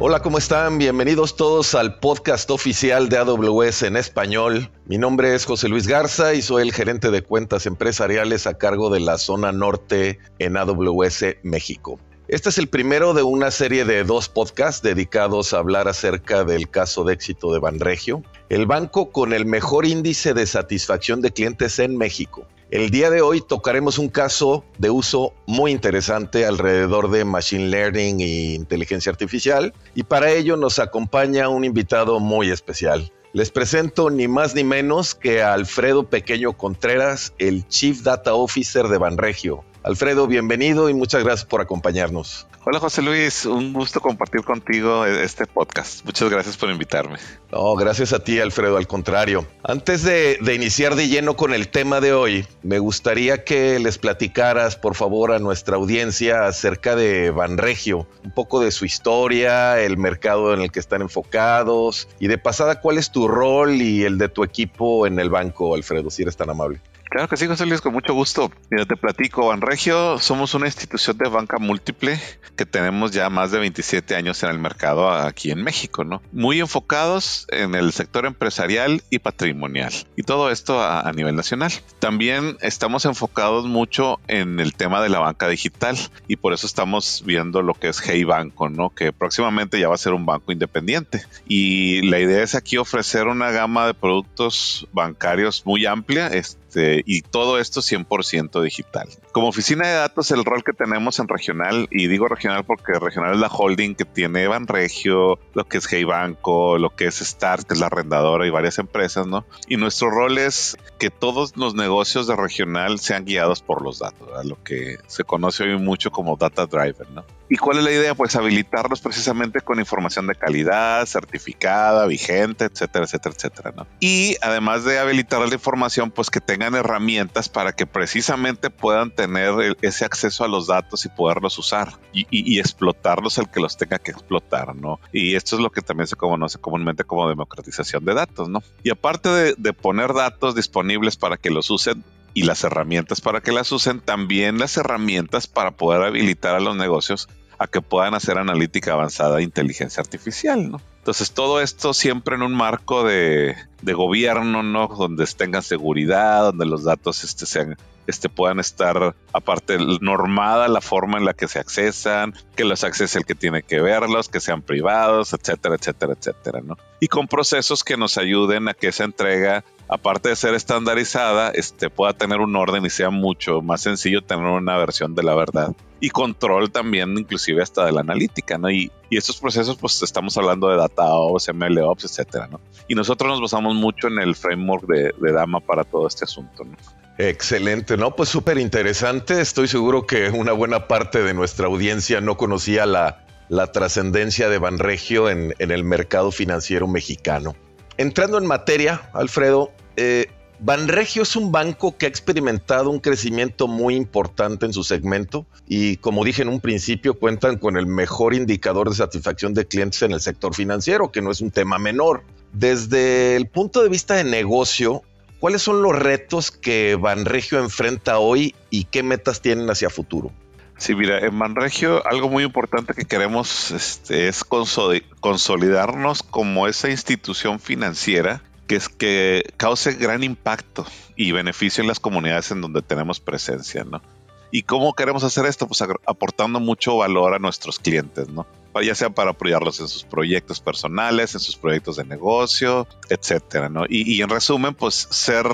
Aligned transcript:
Hola, 0.00 0.22
¿cómo 0.22 0.38
están? 0.38 0.78
Bienvenidos 0.78 1.34
todos 1.34 1.74
al 1.74 1.98
podcast 1.98 2.48
oficial 2.52 3.08
de 3.08 3.18
AWS 3.18 3.82
en 3.82 3.96
español. 3.96 4.70
Mi 4.86 4.96
nombre 4.96 5.34
es 5.34 5.44
José 5.44 5.68
Luis 5.68 5.88
Garza 5.88 6.34
y 6.34 6.42
soy 6.42 6.62
el 6.62 6.72
gerente 6.72 7.10
de 7.10 7.22
cuentas 7.22 7.66
empresariales 7.66 8.46
a 8.46 8.56
cargo 8.56 8.90
de 8.90 9.00
la 9.00 9.18
zona 9.18 9.50
norte 9.50 10.20
en 10.38 10.56
AWS 10.56 11.38
México. 11.42 11.98
Este 12.28 12.50
es 12.50 12.58
el 12.58 12.68
primero 12.68 13.12
de 13.12 13.24
una 13.24 13.50
serie 13.50 13.84
de 13.84 14.04
dos 14.04 14.28
podcasts 14.28 14.82
dedicados 14.82 15.52
a 15.52 15.58
hablar 15.58 15.88
acerca 15.88 16.44
del 16.44 16.70
caso 16.70 17.02
de 17.02 17.14
éxito 17.14 17.52
de 17.52 17.58
Banregio, 17.58 18.22
el 18.50 18.66
banco 18.66 19.10
con 19.10 19.32
el 19.32 19.46
mejor 19.46 19.84
índice 19.84 20.32
de 20.32 20.46
satisfacción 20.46 21.22
de 21.22 21.32
clientes 21.32 21.80
en 21.80 21.96
México. 21.96 22.46
El 22.70 22.90
día 22.90 23.08
de 23.08 23.22
hoy 23.22 23.40
tocaremos 23.40 23.96
un 23.96 24.10
caso 24.10 24.62
de 24.76 24.90
uso 24.90 25.32
muy 25.46 25.72
interesante 25.72 26.44
alrededor 26.44 27.10
de 27.10 27.24
Machine 27.24 27.68
Learning 27.68 28.20
e 28.20 28.52
inteligencia 28.52 29.10
artificial 29.10 29.72
y 29.94 30.02
para 30.02 30.32
ello 30.32 30.58
nos 30.58 30.78
acompaña 30.78 31.48
un 31.48 31.64
invitado 31.64 32.20
muy 32.20 32.50
especial. 32.50 33.10
Les 33.32 33.50
presento 33.50 34.10
ni 34.10 34.28
más 34.28 34.54
ni 34.54 34.64
menos 34.64 35.14
que 35.14 35.40
a 35.40 35.54
Alfredo 35.54 36.10
Pequeño 36.10 36.58
Contreras, 36.58 37.32
el 37.38 37.66
Chief 37.68 38.02
Data 38.02 38.34
Officer 38.34 38.88
de 38.88 38.98
Banregio. 38.98 39.64
Alfredo, 39.82 40.26
bienvenido 40.26 40.90
y 40.90 40.94
muchas 40.94 41.24
gracias 41.24 41.46
por 41.46 41.62
acompañarnos. 41.62 42.46
Hola 42.70 42.80
José 42.80 43.00
Luis, 43.00 43.46
un 43.46 43.72
gusto 43.72 43.98
compartir 43.98 44.42
contigo 44.42 45.06
este 45.06 45.46
podcast. 45.46 46.04
Muchas 46.04 46.28
gracias 46.28 46.58
por 46.58 46.68
invitarme. 46.68 47.16
No, 47.50 47.74
gracias 47.76 48.12
a 48.12 48.22
ti 48.22 48.40
Alfredo, 48.40 48.76
al 48.76 48.86
contrario. 48.86 49.46
Antes 49.62 50.02
de, 50.02 50.38
iniciar 50.54 50.94
de 50.94 51.08
lleno 51.08 51.34
con 51.34 51.54
el 51.54 51.70
tema 51.70 52.02
de 52.02 52.12
hoy, 52.12 52.46
me 52.62 52.78
gustaría 52.78 53.42
que 53.42 53.78
les 53.78 53.96
platicaras 53.96 54.76
por 54.76 54.96
favor 54.96 55.32
a 55.32 55.38
nuestra 55.38 55.76
audiencia 55.76 56.46
acerca 56.46 56.94
de 56.94 57.30
Banregio, 57.30 58.06
un 58.22 58.32
poco 58.32 58.60
de 58.60 58.70
su 58.70 58.84
historia, 58.84 59.80
el 59.80 59.96
mercado 59.96 60.52
en 60.52 60.60
el 60.60 60.70
que 60.70 60.80
están 60.80 61.00
enfocados 61.00 62.06
y 62.20 62.26
de 62.26 62.36
pasada 62.36 62.82
cuál 62.82 62.98
es 62.98 63.10
tu 63.10 63.28
rol 63.28 63.80
y 63.80 64.04
el 64.04 64.18
de 64.18 64.28
tu 64.28 64.44
equipo 64.44 65.06
en 65.06 65.18
el 65.18 65.30
banco, 65.30 65.74
Alfredo, 65.74 66.10
si 66.10 66.20
eres 66.20 66.36
tan 66.36 66.50
amable. 66.50 66.82
Claro 67.10 67.28
que 67.28 67.36
sí, 67.36 67.46
José 67.46 67.66
Luis, 67.66 67.80
con 67.80 67.92
mucho 67.92 68.14
gusto. 68.14 68.50
Mira, 68.70 68.84
te 68.84 68.96
platico, 68.96 69.46
Banregio 69.48 70.18
somos 70.18 70.54
una 70.54 70.66
institución 70.66 71.16
de 71.16 71.28
banca 71.28 71.58
múltiple 71.58 72.20
que 72.56 72.66
tenemos 72.66 73.12
ya 73.12 73.30
más 73.30 73.50
de 73.50 73.58
27 73.58 74.14
años 74.14 74.42
en 74.42 74.50
el 74.50 74.58
mercado 74.58 75.08
aquí 75.10 75.50
en 75.50 75.62
México, 75.62 76.04
¿no? 76.04 76.22
Muy 76.32 76.60
enfocados 76.60 77.46
en 77.50 77.74
el 77.74 77.92
sector 77.92 78.26
empresarial 78.26 79.02
y 79.10 79.20
patrimonial. 79.20 79.92
Y 80.16 80.22
todo 80.22 80.50
esto 80.50 80.80
a, 80.80 81.00
a 81.00 81.12
nivel 81.12 81.36
nacional. 81.36 81.72
También 81.98 82.58
estamos 82.60 83.04
enfocados 83.04 83.66
mucho 83.66 84.20
en 84.28 84.60
el 84.60 84.74
tema 84.74 85.02
de 85.02 85.08
la 85.08 85.20
banca 85.20 85.48
digital 85.48 85.96
y 86.26 86.36
por 86.36 86.52
eso 86.52 86.66
estamos 86.66 87.22
viendo 87.24 87.62
lo 87.62 87.74
que 87.74 87.88
es 87.88 88.00
Hey 88.00 88.24
Banco, 88.24 88.68
¿no? 88.68 88.90
Que 88.90 89.12
próximamente 89.12 89.80
ya 89.80 89.88
va 89.88 89.94
a 89.94 89.98
ser 89.98 90.12
un 90.12 90.26
banco 90.26 90.52
independiente. 90.52 91.24
Y 91.46 92.02
la 92.02 92.18
idea 92.20 92.42
es 92.42 92.54
aquí 92.54 92.76
ofrecer 92.76 93.26
una 93.28 93.50
gama 93.50 93.86
de 93.86 93.94
productos 93.94 94.86
bancarios 94.92 95.62
muy 95.64 95.86
amplia. 95.86 96.28
Este, 96.68 97.02
y 97.06 97.22
todo 97.22 97.58
esto 97.58 97.80
100% 97.80 98.62
digital. 98.62 99.08
Como 99.32 99.48
oficina 99.48 99.86
de 99.86 99.94
datos, 99.94 100.30
el 100.32 100.44
rol 100.44 100.62
que 100.62 100.74
tenemos 100.74 101.18
en 101.18 101.26
regional, 101.26 101.88
y 101.90 102.08
digo 102.08 102.28
regional 102.28 102.64
porque 102.64 102.92
regional 102.92 103.34
es 103.34 103.40
la 103.40 103.48
holding 103.48 103.94
que 103.94 104.04
tiene 104.04 104.46
Banregio, 104.48 105.38
lo 105.54 105.64
que 105.64 105.78
es 105.78 105.90
Hey 105.90 106.04
Banco, 106.04 106.76
lo 106.76 106.94
que 106.94 107.06
es 107.06 107.16
Start, 107.16 107.66
que 107.66 107.72
es 107.72 107.80
la 107.80 107.86
arrendadora 107.86 108.46
y 108.46 108.50
varias 108.50 108.78
empresas, 108.78 109.26
¿no? 109.26 109.46
Y 109.66 109.78
nuestro 109.78 110.10
rol 110.10 110.36
es 110.36 110.76
que 110.98 111.08
todos 111.08 111.56
los 111.56 111.74
negocios 111.74 112.26
de 112.26 112.36
regional 112.36 112.98
sean 112.98 113.24
guiados 113.24 113.62
por 113.62 113.82
los 113.82 114.00
datos, 114.00 114.26
¿verdad? 114.26 114.44
lo 114.44 114.62
que 114.62 114.98
se 115.06 115.24
conoce 115.24 115.64
hoy 115.64 115.78
mucho 115.78 116.10
como 116.10 116.36
data 116.36 116.66
driver, 116.66 117.08
¿no? 117.10 117.24
¿Y 117.50 117.56
cuál 117.56 117.78
es 117.78 117.84
la 117.84 117.90
idea? 117.90 118.14
Pues 118.14 118.36
habilitarlos 118.36 119.00
precisamente 119.00 119.60
con 119.60 119.78
información 119.78 120.26
de 120.26 120.34
calidad, 120.34 121.06
certificada, 121.06 122.06
vigente, 122.06 122.66
etcétera, 122.66 123.04
etcétera, 123.04 123.34
etcétera. 123.36 123.86
Y 124.00 124.36
además 124.42 124.84
de 124.84 124.98
habilitar 124.98 125.40
la 125.40 125.54
información, 125.54 126.10
pues 126.10 126.30
que 126.30 126.40
tengan 126.40 126.74
herramientas 126.74 127.48
para 127.48 127.72
que 127.72 127.86
precisamente 127.86 128.70
puedan 128.70 129.10
tener 129.10 129.76
ese 129.82 130.04
acceso 130.04 130.44
a 130.44 130.48
los 130.48 130.66
datos 130.66 131.04
y 131.04 131.08
poderlos 131.08 131.58
usar 131.58 131.92
y, 132.12 132.26
y, 132.30 132.58
explotarlos 132.58 133.38
el 133.38 133.48
que 133.48 133.60
los 133.60 133.76
tenga 133.76 133.98
que 133.98 134.10
explotar, 134.10 134.74
¿no? 134.74 135.00
Y 135.12 135.34
esto 135.34 135.56
es 135.56 135.62
lo 135.62 135.70
que 135.70 135.80
también 135.80 136.06
se 136.06 136.16
conoce 136.16 136.58
comúnmente 136.58 137.04
como 137.04 137.28
democratización 137.28 138.04
de 138.04 138.14
datos, 138.14 138.48
¿no? 138.48 138.62
Y 138.82 138.90
aparte 138.90 139.54
de 139.56 139.72
poner 139.72 140.12
datos 140.12 140.54
disponibles 140.54 141.16
para 141.16 141.36
que 141.36 141.50
los 141.50 141.70
usen, 141.70 142.04
y 142.38 142.42
las 142.42 142.62
herramientas 142.62 143.20
para 143.20 143.40
que 143.40 143.50
las 143.50 143.72
usen, 143.72 143.98
también 143.98 144.58
las 144.58 144.76
herramientas 144.76 145.48
para 145.48 145.72
poder 145.72 146.02
habilitar 146.02 146.54
a 146.54 146.60
los 146.60 146.76
negocios 146.76 147.28
a 147.58 147.66
que 147.66 147.82
puedan 147.82 148.14
hacer 148.14 148.38
analítica 148.38 148.92
avanzada 148.92 149.38
de 149.38 149.42
inteligencia 149.42 150.00
artificial, 150.00 150.70
¿no? 150.70 150.80
Entonces 150.98 151.32
todo 151.32 151.60
esto 151.60 151.92
siempre 151.94 152.36
en 152.36 152.42
un 152.42 152.54
marco 152.54 153.02
de, 153.02 153.56
de 153.82 153.92
gobierno, 153.92 154.62
¿no? 154.62 154.86
Donde 154.86 155.26
tengan 155.26 155.64
seguridad, 155.64 156.44
donde 156.44 156.64
los 156.64 156.84
datos 156.84 157.24
este, 157.24 157.44
sean, 157.44 157.76
este, 158.06 158.28
puedan 158.28 158.60
estar, 158.60 159.16
aparte, 159.32 159.78
normada 160.00 160.68
la 160.68 160.80
forma 160.80 161.18
en 161.18 161.24
la 161.24 161.34
que 161.34 161.48
se 161.48 161.58
accesan, 161.58 162.34
que 162.54 162.64
los 162.64 162.84
accese 162.84 163.18
el 163.18 163.24
que 163.24 163.34
tiene 163.34 163.64
que 163.64 163.80
verlos, 163.80 164.28
que 164.28 164.38
sean 164.38 164.62
privados, 164.62 165.32
etcétera, 165.32 165.74
etcétera, 165.74 166.12
etcétera, 166.12 166.60
¿no? 166.62 166.76
Y 167.00 167.08
con 167.08 167.26
procesos 167.26 167.82
que 167.82 167.96
nos 167.96 168.16
ayuden 168.16 168.68
a 168.68 168.74
que 168.74 168.86
esa 168.86 169.02
entrega 169.02 169.64
aparte 169.88 170.28
de 170.28 170.36
ser 170.36 170.54
estandarizada, 170.54 171.50
este, 171.50 171.90
pueda 171.90 172.12
tener 172.12 172.40
un 172.40 172.54
orden 172.54 172.84
y 172.84 172.90
sea 172.90 173.10
mucho 173.10 173.62
más 173.62 173.80
sencillo 173.80 174.22
tener 174.22 174.44
una 174.44 174.76
versión 174.76 175.14
de 175.14 175.22
la 175.22 175.34
verdad. 175.34 175.74
Y 176.00 176.10
control 176.10 176.70
también, 176.70 177.18
inclusive 177.18 177.62
hasta 177.62 177.84
de 177.84 177.92
la 177.92 178.02
analítica, 178.02 178.56
¿no? 178.58 178.70
Y, 178.70 178.92
y 179.10 179.16
estos 179.16 179.38
procesos, 179.38 179.76
pues 179.76 180.00
estamos 180.02 180.36
hablando 180.36 180.68
de 180.68 180.76
DataOps, 180.76 181.52
MLOps, 181.52 182.04
etcétera, 182.04 182.46
¿no? 182.46 182.60
Y 182.86 182.94
nosotros 182.94 183.30
nos 183.30 183.40
basamos 183.40 183.74
mucho 183.74 184.06
en 184.06 184.20
el 184.20 184.36
framework 184.36 184.86
de, 184.86 185.12
de 185.18 185.32
Dama 185.32 185.60
para 185.60 185.84
todo 185.84 186.06
este 186.06 186.24
asunto, 186.24 186.64
¿no? 186.64 186.76
Excelente, 187.18 187.96
¿no? 187.96 188.14
Pues 188.14 188.28
súper 188.28 188.58
interesante. 188.58 189.40
Estoy 189.40 189.66
seguro 189.66 190.06
que 190.06 190.30
una 190.30 190.52
buena 190.52 190.86
parte 190.86 191.20
de 191.20 191.34
nuestra 191.34 191.66
audiencia 191.66 192.20
no 192.20 192.36
conocía 192.36 192.86
la, 192.86 193.26
la 193.48 193.72
trascendencia 193.72 194.48
de 194.48 194.58
Banregio 194.58 195.28
en, 195.28 195.52
en 195.58 195.72
el 195.72 195.82
mercado 195.82 196.30
financiero 196.30 196.86
mexicano. 196.86 197.56
Entrando 197.98 198.38
en 198.38 198.46
materia, 198.46 199.10
Alfredo, 199.12 199.72
eh, 199.96 200.26
Banregio 200.60 201.24
es 201.24 201.34
un 201.34 201.50
banco 201.50 201.96
que 201.98 202.06
ha 202.06 202.08
experimentado 202.08 202.90
un 202.90 203.00
crecimiento 203.00 203.66
muy 203.66 203.96
importante 203.96 204.66
en 204.66 204.72
su 204.72 204.84
segmento 204.84 205.46
y 205.66 205.96
como 205.96 206.24
dije 206.24 206.42
en 206.42 206.48
un 206.48 206.60
principio 206.60 207.18
cuentan 207.18 207.58
con 207.58 207.76
el 207.76 207.86
mejor 207.86 208.34
indicador 208.34 208.88
de 208.88 208.94
satisfacción 208.94 209.52
de 209.52 209.66
clientes 209.66 210.00
en 210.02 210.12
el 210.12 210.20
sector 210.20 210.54
financiero, 210.54 211.10
que 211.10 211.22
no 211.22 211.32
es 211.32 211.40
un 211.40 211.50
tema 211.50 211.78
menor. 211.80 212.22
Desde 212.52 213.34
el 213.34 213.48
punto 213.48 213.82
de 213.82 213.88
vista 213.88 214.14
de 214.14 214.22
negocio, 214.22 215.02
¿cuáles 215.40 215.62
son 215.62 215.82
los 215.82 215.98
retos 215.98 216.52
que 216.52 216.94
Banregio 216.94 217.58
enfrenta 217.58 218.20
hoy 218.20 218.54
y 218.70 218.84
qué 218.84 219.02
metas 219.02 219.42
tienen 219.42 219.68
hacia 219.70 219.90
futuro? 219.90 220.30
Sí, 220.78 220.94
mira, 220.94 221.18
en 221.18 221.34
Manregio 221.34 222.06
algo 222.06 222.28
muy 222.28 222.44
importante 222.44 222.94
que 222.94 223.04
queremos 223.04 223.72
este, 223.72 224.28
es 224.28 224.44
consolidarnos 224.44 226.22
como 226.22 226.68
esa 226.68 226.88
institución 226.88 227.58
financiera 227.58 228.42
que 228.68 228.76
es 228.76 228.88
que 228.88 229.42
cause 229.56 229.94
gran 229.94 230.22
impacto 230.22 230.86
y 231.16 231.32
beneficio 231.32 231.82
en 231.82 231.88
las 231.88 231.98
comunidades 231.98 232.50
en 232.52 232.60
donde 232.60 232.82
tenemos 232.82 233.18
presencia, 233.18 233.82
¿no? 233.82 234.02
¿Y 234.50 234.62
cómo 234.62 234.94
queremos 234.94 235.24
hacer 235.24 235.46
esto? 235.46 235.66
Pues 235.66 235.82
aportando 236.06 236.60
mucho 236.60 236.98
valor 236.98 237.34
a 237.34 237.38
nuestros 237.38 237.78
clientes, 237.78 238.28
¿no? 238.28 238.46
Ya 238.82 238.94
sea 238.94 239.10
para 239.10 239.30
apoyarlos 239.30 239.80
en 239.80 239.88
sus 239.88 240.04
proyectos 240.04 240.60
personales, 240.60 241.34
en 241.34 241.40
sus 241.40 241.56
proyectos 241.56 241.96
de 241.96 242.04
negocio, 242.04 242.86
etcétera, 243.08 243.68
¿no? 243.68 243.84
Y, 243.88 244.14
y 244.14 244.22
en 244.22 244.28
resumen, 244.28 244.74
pues 244.74 245.08
ser 245.10 245.46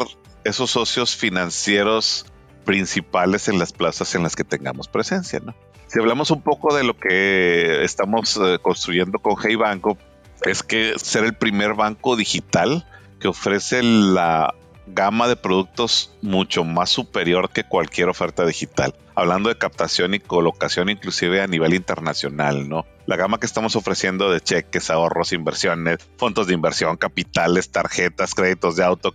esos 0.44 0.70
socios 0.70 1.16
financieros 1.16 2.26
principales 2.64 3.48
en 3.48 3.58
las 3.58 3.72
plazas 3.72 4.14
en 4.14 4.22
las 4.22 4.36
que 4.36 4.44
tengamos 4.44 4.88
presencia, 4.88 5.41
¿no? 5.41 5.54
Si 5.86 6.00
hablamos 6.00 6.30
un 6.30 6.42
poco 6.42 6.75
de 6.75 6.82
lo 6.82 6.97
que 6.97 7.84
estamos 7.84 8.37
eh, 8.43 8.58
construyendo 8.61 9.19
con 9.19 9.37
Hey 9.40 9.55
Banco, 9.55 9.96
es 10.43 10.62
que 10.62 10.94
ser 10.96 11.25
el 11.25 11.34
primer 11.34 11.75
banco 11.75 12.16
digital 12.16 12.87
que 13.20 13.28
ofrece 13.28 13.82
la 13.82 14.55
gama 14.86 15.28
de 15.28 15.36
productos 15.36 16.12
mucho 16.22 16.64
más 16.64 16.90
superior 16.90 17.50
que 17.50 17.64
cualquier 17.64 18.08
oferta 18.08 18.44
digital. 18.44 18.94
Hablando 19.14 19.48
de 19.48 19.56
captación 19.56 20.14
y 20.14 20.20
colocación 20.20 20.90
inclusive 20.90 21.40
a 21.40 21.46
nivel 21.46 21.75
internacional, 21.75 22.69
¿no? 22.69 22.84
La 23.06 23.16
gama 23.16 23.38
que 23.38 23.46
estamos 23.46 23.76
ofreciendo 23.76 24.31
de 24.31 24.40
cheques, 24.40 24.90
ahorros, 24.90 25.32
inversiones, 25.32 25.98
fondos 26.16 26.46
de 26.46 26.54
inversión, 26.54 26.96
capitales, 26.96 27.70
tarjetas, 27.70 28.34
créditos 28.34 28.76
de 28.76 28.84
auto, 28.84 29.14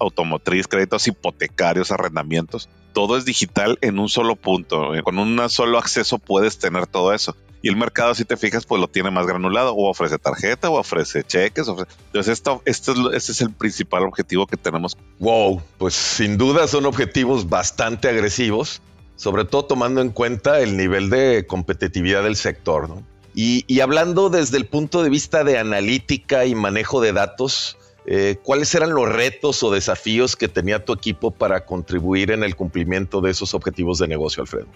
automotriz, 0.00 0.66
créditos 0.66 1.06
hipotecarios, 1.06 1.92
arrendamientos, 1.92 2.68
todo 2.92 3.16
es 3.16 3.24
digital 3.24 3.78
en 3.80 3.98
un 3.98 4.08
solo 4.08 4.34
punto. 4.34 4.90
Con 5.04 5.18
un 5.18 5.48
solo 5.50 5.78
acceso 5.78 6.18
puedes 6.18 6.58
tener 6.58 6.86
todo 6.86 7.12
eso. 7.12 7.36
Y 7.60 7.68
el 7.68 7.76
mercado, 7.76 8.14
si 8.14 8.24
te 8.24 8.36
fijas, 8.36 8.64
pues 8.66 8.80
lo 8.80 8.88
tiene 8.88 9.10
más 9.10 9.26
granulado. 9.26 9.74
O 9.74 9.88
ofrece 9.88 10.18
tarjeta, 10.18 10.70
o 10.70 10.78
ofrece 10.78 11.24
cheques. 11.24 11.68
Ofrece... 11.68 11.90
Entonces, 12.06 12.32
esto, 12.32 12.62
esto 12.64 12.92
es, 12.92 13.16
este 13.16 13.32
es 13.32 13.40
el 13.40 13.52
principal 13.52 14.04
objetivo 14.04 14.46
que 14.46 14.56
tenemos. 14.56 14.96
Wow, 15.18 15.62
pues 15.78 15.94
sin 15.94 16.38
duda 16.38 16.68
son 16.68 16.86
objetivos 16.86 17.48
bastante 17.48 18.08
agresivos, 18.08 18.80
sobre 19.16 19.44
todo 19.44 19.64
tomando 19.64 20.00
en 20.00 20.10
cuenta 20.10 20.60
el 20.60 20.76
nivel 20.76 21.10
de 21.10 21.46
competitividad 21.46 22.22
del 22.22 22.36
sector. 22.36 22.88
¿no? 22.88 23.02
Y, 23.40 23.80
hablando 23.80 24.30
desde 24.30 24.56
el 24.56 24.66
punto 24.66 25.04
de 25.04 25.10
vista 25.10 25.44
de 25.44 25.58
analítica 25.58 26.44
y 26.44 26.56
manejo 26.56 27.00
de 27.00 27.12
datos, 27.12 27.76
eh, 28.04 28.36
¿cuáles 28.42 28.74
eran 28.74 28.90
los 28.90 29.08
retos 29.08 29.62
o 29.62 29.70
desafíos 29.70 30.34
que 30.34 30.48
tenía 30.48 30.84
tu 30.84 30.92
equipo 30.92 31.30
para 31.30 31.64
contribuir 31.64 32.32
en 32.32 32.42
el 32.42 32.56
cumplimiento 32.56 33.20
de 33.20 33.30
esos 33.30 33.54
objetivos 33.54 34.00
de 34.00 34.08
negocio, 34.08 34.42
Alfredo? 34.42 34.66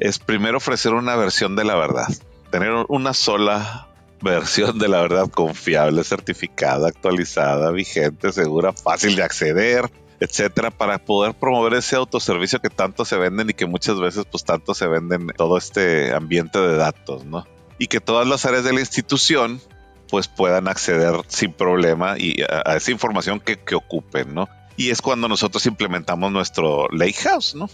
Es 0.00 0.18
primero 0.18 0.56
ofrecer 0.56 0.94
una 0.94 1.14
versión 1.16 1.56
de 1.56 1.64
la 1.64 1.76
verdad, 1.76 2.08
tener 2.50 2.72
una 2.88 3.14
sola 3.14 3.88
versión 4.20 4.78
de 4.78 4.88
la 4.88 5.00
verdad 5.00 5.30
confiable, 5.30 6.02
certificada, 6.04 6.88
actualizada, 6.88 7.70
vigente, 7.70 8.32
segura, 8.32 8.72
fácil 8.72 9.14
de 9.14 9.22
acceder, 9.22 9.90
etcétera, 10.18 10.70
para 10.70 10.98
poder 10.98 11.34
promover 11.34 11.74
ese 11.74 11.96
autoservicio 11.96 12.60
que 12.60 12.68
tanto 12.68 13.04
se 13.04 13.16
venden 13.16 13.50
y 13.50 13.54
que 13.54 13.66
muchas 13.66 14.00
veces 14.00 14.24
pues 14.30 14.44
tanto 14.44 14.74
se 14.74 14.86
venden 14.86 15.22
en 15.22 15.36
todo 15.36 15.56
este 15.56 16.12
ambiente 16.12 16.58
de 16.58 16.76
datos, 16.76 17.24
¿no? 17.24 17.46
y 17.80 17.86
que 17.86 17.98
todas 17.98 18.28
las 18.28 18.44
áreas 18.44 18.62
de 18.62 18.74
la 18.74 18.80
institución 18.80 19.60
pues 20.10 20.28
puedan 20.28 20.68
acceder 20.68 21.14
sin 21.28 21.52
problema 21.54 22.16
y 22.18 22.42
a, 22.42 22.76
esa 22.76 22.90
información 22.90 23.40
que, 23.40 23.74
ocupen, 23.74 24.34
¿no? 24.34 24.48
Y 24.76 24.90
es 24.90 25.00
cuando 25.00 25.28
nosotros 25.28 25.64
implementamos 25.64 26.30
nuestro 26.30 26.88
Lakehouse, 26.90 27.54
¿no? 27.54 27.70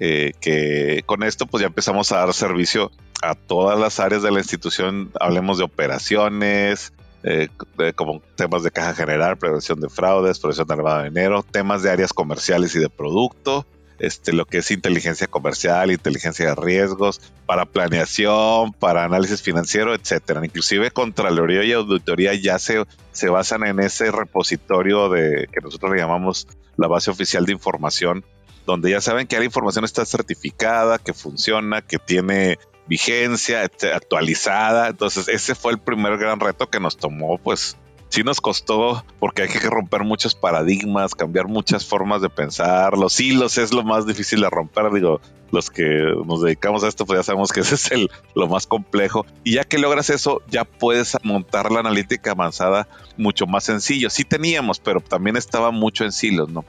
Eh, 0.00 0.32
que 0.40 1.02
con 1.06 1.22
esto 1.22 1.46
pues 1.46 1.62
ya 1.62 1.68
empezamos 1.68 2.12
a 2.12 2.18
dar 2.18 2.34
servicio 2.34 2.90
a 3.22 3.34
todas 3.34 3.78
las 3.78 4.00
áreas 4.00 4.22
de 4.22 4.30
la 4.30 4.38
institución, 4.38 5.10
hablemos 5.18 5.58
de 5.58 5.64
operaciones, 5.64 6.92
eh, 7.24 7.48
como 7.96 8.22
temas 8.36 8.62
de 8.62 8.70
caja 8.70 8.94
general, 8.94 9.38
prevención 9.38 9.80
de 9.80 9.88
fraudes, 9.88 10.38
prevención 10.38 10.68
de 10.68 10.76
lavado 10.76 10.98
de 10.98 11.08
dinero, 11.08 11.42
temas 11.42 11.82
de 11.82 11.90
áreas 11.90 12.12
comerciales 12.12 12.74
y 12.76 12.78
de 12.78 12.88
producto, 12.88 13.66
este, 13.98 14.32
lo 14.32 14.44
que 14.46 14.58
es 14.58 14.70
inteligencia 14.70 15.26
comercial, 15.26 15.90
inteligencia 15.90 16.46
de 16.46 16.54
riesgos, 16.54 17.20
para 17.46 17.64
planeación, 17.66 18.72
para 18.72 19.04
análisis 19.04 19.42
financiero, 19.42 19.94
etcétera. 19.94 20.44
Inclusive 20.44 20.92
Contraloría 20.92 21.64
y 21.64 21.72
Auditoría 21.72 22.34
ya 22.34 22.60
se, 22.60 22.84
se 23.10 23.28
basan 23.28 23.64
en 23.64 23.80
ese 23.80 24.12
repositorio 24.12 25.08
de 25.08 25.48
que 25.52 25.60
nosotros 25.60 25.90
le 25.92 25.98
llamamos 25.98 26.46
la 26.76 26.86
base 26.86 27.10
oficial 27.10 27.44
de 27.44 27.52
información, 27.52 28.24
donde 28.68 28.90
ya 28.90 29.00
saben 29.00 29.26
que 29.26 29.38
la 29.38 29.46
información 29.46 29.86
está 29.86 30.04
certificada, 30.04 30.98
que 30.98 31.14
funciona, 31.14 31.80
que 31.80 31.98
tiene 31.98 32.58
vigencia, 32.86 33.62
actualizada. 33.62 34.88
Entonces, 34.88 35.26
ese 35.28 35.54
fue 35.54 35.72
el 35.72 35.78
primer 35.78 36.18
gran 36.18 36.38
reto 36.38 36.68
que 36.68 36.78
nos 36.78 36.98
tomó, 36.98 37.38
pues, 37.38 37.78
sí 38.10 38.22
nos 38.22 38.42
costó 38.42 39.04
porque 39.18 39.42
hay 39.42 39.48
que 39.48 39.58
romper 39.60 40.04
muchos 40.04 40.34
paradigmas, 40.34 41.14
cambiar 41.14 41.48
muchas 41.48 41.86
formas 41.86 42.20
de 42.20 42.28
pensar. 42.28 42.98
Los 42.98 43.18
hilos 43.18 43.56
es 43.56 43.72
lo 43.72 43.84
más 43.84 44.06
difícil 44.06 44.42
de 44.42 44.50
romper. 44.50 44.92
Digo, 44.92 45.22
los 45.50 45.70
que 45.70 45.84
nos 46.26 46.42
dedicamos 46.42 46.84
a 46.84 46.88
esto, 46.88 47.06
pues 47.06 47.20
ya 47.20 47.22
sabemos 47.22 47.52
que 47.52 47.60
ese 47.60 47.74
es 47.74 47.90
el, 47.90 48.10
lo 48.34 48.48
más 48.48 48.66
complejo. 48.66 49.24
Y 49.44 49.54
ya 49.54 49.64
que 49.64 49.78
logras 49.78 50.10
eso, 50.10 50.42
ya 50.50 50.64
puedes 50.64 51.16
montar 51.22 51.72
la 51.72 51.80
analítica 51.80 52.32
avanzada 52.32 52.86
mucho 53.16 53.46
más 53.46 53.64
sencillo. 53.64 54.10
Sí 54.10 54.24
teníamos, 54.24 54.78
pero 54.78 55.00
también 55.00 55.38
estaba 55.38 55.70
mucho 55.70 56.04
en 56.04 56.12
silos, 56.12 56.50
¿no? 56.50 56.66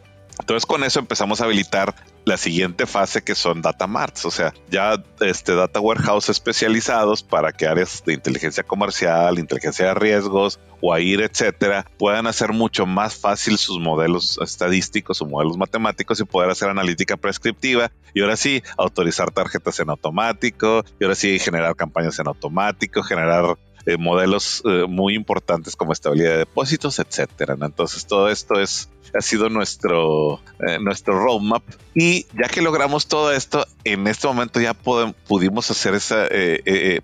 Entonces 0.50 0.66
con 0.66 0.84
eso 0.84 1.00
empezamos 1.00 1.42
a 1.42 1.44
habilitar 1.44 1.94
la 2.26 2.36
siguiente 2.36 2.88
fase 2.88 3.22
que 3.22 3.36
son 3.36 3.62
data 3.62 3.86
marts, 3.86 4.26
o 4.26 4.32
sea, 4.32 4.52
ya 4.72 4.96
este 5.22 5.54
data 5.54 5.80
warehouse 5.80 6.30
especializados 6.30 7.22
para 7.22 7.52
que 7.52 7.68
áreas 7.68 8.02
de 8.04 8.14
inteligencia 8.16 8.64
comercial, 8.64 9.38
inteligencia 9.38 9.86
de 9.86 9.94
riesgos, 9.94 10.60
WAIR, 10.82 11.22
etcétera, 11.22 11.86
puedan 12.00 12.26
hacer 12.26 12.52
mucho 12.52 12.88
más 12.88 13.14
fácil 13.14 13.60
sus 13.60 13.80
modelos 13.80 14.40
estadísticos 14.42 15.22
o 15.22 15.28
modelos 15.28 15.56
matemáticos 15.56 16.20
y 16.20 16.24
poder 16.24 16.50
hacer 16.50 16.70
analítica 16.70 17.16
prescriptiva 17.16 17.92
y 18.16 18.22
ahora 18.22 18.36
sí 18.36 18.64
autorizar 18.76 19.30
tarjetas 19.30 19.80
en 19.80 19.92
automático 19.92 20.84
y 21.00 21.04
ahora 21.04 21.14
sí 21.14 21.38
generar 21.38 21.76
campañas 21.76 22.18
en 22.18 22.28
automático, 22.28 23.04
generar 23.04 23.56
eh, 23.86 23.98
modelos 23.98 24.62
eh, 24.66 24.86
muy 24.90 25.16
importantes 25.16 25.76
como 25.76 25.94
estabilidad 25.94 26.32
de 26.32 26.38
depósitos, 26.40 26.98
etcétera. 27.00 27.56
Entonces 27.62 28.06
todo 28.06 28.30
esto 28.30 28.60
es 28.60 28.90
ha 29.18 29.22
sido 29.22 29.50
nuestro 29.50 30.42
eh, 30.66 30.80
nuestro 30.80 31.20
roadmap 31.20 31.64
y 31.94 32.26
ya 32.34 32.48
que 32.48 32.62
logramos 32.62 33.08
todo 33.08 33.32
esto 33.32 33.66
en 33.84 34.08
este 34.08 34.28
momento 34.28 34.60
ya 34.60 34.74
pudimos 34.74 35.72
hacer 35.72 35.96
esa 35.96 36.28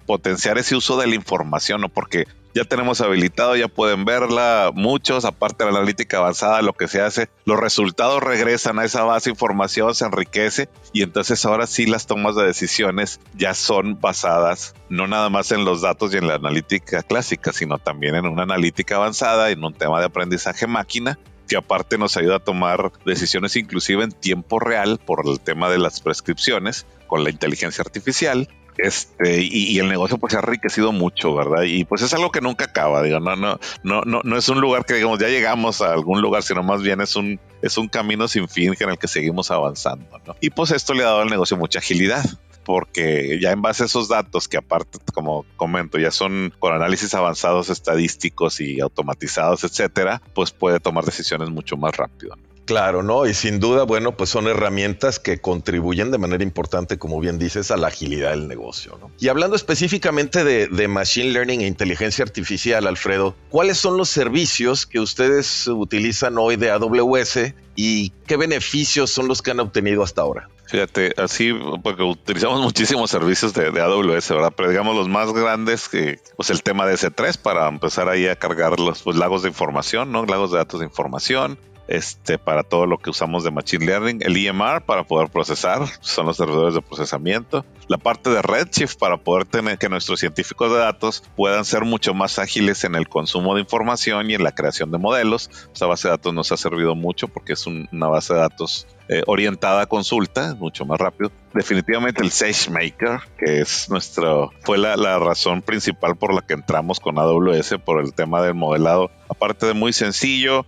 potenciar 0.06 0.58
ese 0.58 0.76
uso 0.76 0.98
de 0.98 1.08
la 1.08 1.16
información, 1.16 1.82
¿no? 1.82 1.90
Porque 1.90 2.26
ya 2.56 2.64
tenemos 2.64 3.02
habilitado, 3.02 3.58
ya 3.58 3.68
pueden 3.68 4.06
verla 4.06 4.72
muchos, 4.74 5.26
aparte 5.26 5.66
de 5.66 5.72
la 5.72 5.78
analítica 5.80 6.20
avanzada, 6.20 6.62
lo 6.62 6.72
que 6.72 6.88
se 6.88 7.02
hace, 7.02 7.28
los 7.44 7.60
resultados 7.60 8.24
regresan 8.24 8.80
a 8.80 8.86
esa 8.86 9.04
base 9.04 9.30
de 9.30 9.34
información, 9.34 9.94
se 9.94 10.06
enriquece 10.06 10.70
y 10.94 11.04
entonces 11.04 11.46
ahora 11.46 11.68
sí 11.68 11.86
las 11.86 12.08
tomas 12.08 12.34
de 12.38 12.46
decisiones 12.46 13.20
ya 13.34 13.54
son 13.54 14.00
basadas 14.00 14.74
no 14.88 15.06
nada 15.06 15.30
más 15.30 15.52
en 15.52 15.66
los 15.66 15.82
datos 15.82 16.14
y 16.14 16.18
en 16.18 16.28
la 16.28 16.36
analítica 16.36 17.04
clásica, 17.04 17.52
sino 17.52 17.78
también 17.78 18.16
en 18.16 18.26
una 18.26 18.44
analítica 18.44 18.96
avanzada, 18.96 19.50
en 19.50 19.62
un 19.62 19.74
tema 19.74 20.00
de 20.00 20.06
aprendizaje 20.06 20.66
máquina 20.66 21.20
que 21.48 21.58
aparte 21.58 21.98
nos 21.98 22.18
ayuda 22.18 22.38
a 22.38 22.44
tomar 22.44 22.92
decisiones 23.06 23.56
inclusive 23.56 24.04
en 24.04 24.12
tiempo 24.12 24.60
real 24.60 25.00
por 25.06 25.28
el 25.28 25.40
tema 25.40 25.70
de 25.70 25.78
las 25.78 26.02
prescripciones 26.02 26.86
con 27.08 27.24
la 27.24 27.30
inteligencia 27.30 27.82
artificial 27.82 28.50
este, 28.78 29.42
y, 29.42 29.80
el 29.80 29.88
negocio 29.88 30.18
pues 30.18 30.32
se 30.32 30.38
ha 30.38 30.42
enriquecido 30.42 30.92
mucho, 30.92 31.34
¿verdad? 31.34 31.64
Y 31.64 31.86
pues 31.86 32.02
es 32.02 32.14
algo 32.14 32.32
que 32.32 32.42
nunca 32.42 32.66
acaba, 32.66 33.02
digo, 33.04 33.20
no, 33.20 33.36
no, 33.36 33.60
no, 33.84 34.02
no, 34.02 34.22
no 34.24 34.38
es 34.38 34.50
un 34.50 34.60
lugar 34.60 34.86
que 34.86 34.96
digamos 34.96 35.20
ya 35.20 35.30
llegamos 35.30 35.82
a 35.82 35.94
algún 35.94 36.22
lugar, 36.22 36.44
sino 36.44 36.62
más 36.62 36.82
bien 36.82 37.00
es 37.00 37.16
un, 37.16 37.40
es 37.62 37.78
un 37.78 37.88
camino 37.88 38.28
sin 38.28 38.50
fin 38.50 38.76
en 38.78 38.90
el 38.90 38.98
que 38.98 39.08
seguimos 39.08 39.50
avanzando. 39.50 40.06
Y 40.42 40.50
pues 40.50 40.72
esto 40.72 40.94
le 40.94 41.04
ha 41.04 41.08
dado 41.08 41.22
al 41.22 41.30
negocio 41.30 41.56
mucha 41.56 41.80
agilidad 41.80 42.26
porque 42.66 43.40
ya 43.42 43.52
en 43.52 43.62
base 43.62 43.84
a 43.84 43.86
esos 43.86 44.10
datos 44.10 44.50
que 44.50 44.58
aparte, 44.58 45.00
como 45.14 45.46
comento, 45.56 45.98
ya 45.98 46.12
son 46.12 46.54
con 46.60 46.74
análisis 46.74 47.14
avanzados 47.14 47.70
estadísticos 47.70 48.60
y 48.60 48.82
automatizados, 48.82 49.64
etcétera, 49.64 50.22
pues 50.34 50.52
puede 50.52 50.82
tomar 50.82 51.06
decisiones 51.06 51.50
mucho 51.50 51.78
más 51.78 51.96
rápido. 51.96 52.36
Claro, 52.66 53.04
¿no? 53.04 53.28
Y 53.28 53.34
sin 53.36 53.60
duda, 53.60 53.84
bueno, 53.84 54.18
pues 54.18 54.32
son 54.32 54.48
herramientas 54.48 55.20
que 55.20 55.40
contribuyen 55.40 56.10
de 56.10 56.18
manera 56.18 56.44
importante, 56.44 56.98
como 56.98 57.20
bien 57.20 57.38
dices, 57.38 57.70
a 57.70 57.78
la 57.78 57.88
agilidad 57.88 58.32
del 58.32 58.48
negocio, 58.48 58.98
¿no? 59.00 59.12
Y 59.20 59.28
hablando 59.28 59.56
específicamente 59.56 60.44
de, 60.44 60.88
Machine 60.88 61.32
Learning 61.32 61.62
e 61.62 61.68
inteligencia 61.68 62.24
artificial, 62.24 62.88
Alfredo, 62.88 63.36
¿cuáles 63.50 63.78
son 63.78 63.98
los 63.98 64.10
servicios 64.10 64.86
que 64.86 65.00
ustedes 65.00 65.68
utilizan 65.68 66.38
hoy 66.38 66.56
de 66.56 66.72
AWS 66.72 67.54
y 67.76 68.10
qué 68.26 68.38
beneficios 68.38 69.12
son 69.12 69.28
los 69.28 69.42
que 69.42 69.52
han 69.52 69.60
obtenido 69.60 70.04
hasta 70.04 70.22
ahora? 70.22 70.50
Fíjate, 70.68 71.14
así, 71.18 71.54
porque 71.84 72.02
utilizamos 72.02 72.60
muchísimos 72.62 73.12
servicios 73.12 73.54
de, 73.54 73.68
AWS, 73.80 74.30
¿verdad? 74.30 74.54
Pero 74.56 74.70
digamos 74.70 74.96
los 74.96 75.08
más 75.08 75.32
grandes, 75.32 75.88
que 75.88 76.20
pues 76.36 76.50
el 76.50 76.64
tema 76.64 76.86
de 76.86 76.96
S3 76.96 77.38
para 77.38 77.68
empezar 77.68 78.10
ahí 78.10 78.28
a 78.28 78.36
cargar 78.36 78.80
los 78.80 79.04
pues, 79.04 79.16
lagos 79.16 79.44
de 79.44 79.50
información, 79.50 80.12
¿no? 80.12 80.26
Lagos 80.26 80.52
de 80.52 80.58
datos 80.58 80.80
de 80.80 80.88
información 80.88 81.60
este, 81.88 82.38
para 82.38 82.64
todo 82.64 82.86
lo 82.86 82.98
que 82.98 83.10
usamos 83.10 83.44
de 83.44 83.52
Machine 83.52 83.86
Learning, 83.86 84.22
el 84.22 84.38
EMR 84.38 84.82
para 84.86 85.04
poder 85.04 85.30
procesar, 85.30 85.82
son 86.02 86.26
los 86.28 86.38
servidores 86.38 86.74
de 86.74 86.82
procesamiento, 86.82 87.66
la 87.88 87.98
parte 87.98 88.30
de 88.30 88.42
Redshift 88.42 88.98
para 88.98 89.18
poder 89.18 89.46
tener 89.46 89.78
que 89.78 89.90
nuestros 89.90 90.20
científicos 90.20 90.72
de 90.72 90.78
datos 90.78 91.24
puedan 91.36 91.66
ser 91.66 91.84
mucho 91.84 92.14
más 92.14 92.40
ágiles 92.40 92.84
en 92.84 92.96
el 92.96 93.08
consumo 93.08 93.56
de 93.56 93.62
información 93.62 94.30
y 94.30 94.34
en 94.34 94.44
la 94.44 94.54
creación 94.54 94.92
de 94.92 94.98
modelos. 94.98 95.50
Esa 95.74 95.86
base 95.86 96.08
de 96.08 96.14
datos 96.14 96.34
nos 96.34 96.52
ha 96.52 96.58
servido 96.58 96.96
mucho 96.96 97.28
porque 97.28 97.54
es 97.54 97.68
una 97.68 98.08
base 98.08 98.34
de 98.34 98.40
datos 98.40 98.88
eh, 99.08 99.22
orientada 99.28 99.84
a 99.84 99.86
consulta, 99.86 100.56
mucho 100.56 100.84
más 100.84 101.00
rápido. 101.00 101.32
Definitivamente 101.54 102.24
el 102.24 102.32
SageMaker, 102.32 103.20
que 103.38 103.62
es 103.62 103.88
nuestro, 103.90 104.52
fue 104.62 104.80
la, 104.80 104.96
razón 105.20 105.62
principal 105.62 106.16
por 106.16 106.34
la 106.34 106.42
que 106.42 106.56
entramos 106.56 107.00
con 107.00 107.20
AWS 107.20 107.76
por 107.86 108.04
el 108.04 108.14
tema 108.14 108.42
del 108.42 108.56
modelado. 108.56 109.12
Aparte 109.30 109.68
de 109.68 109.74
muy 109.74 109.94
sencillo, 109.94 110.66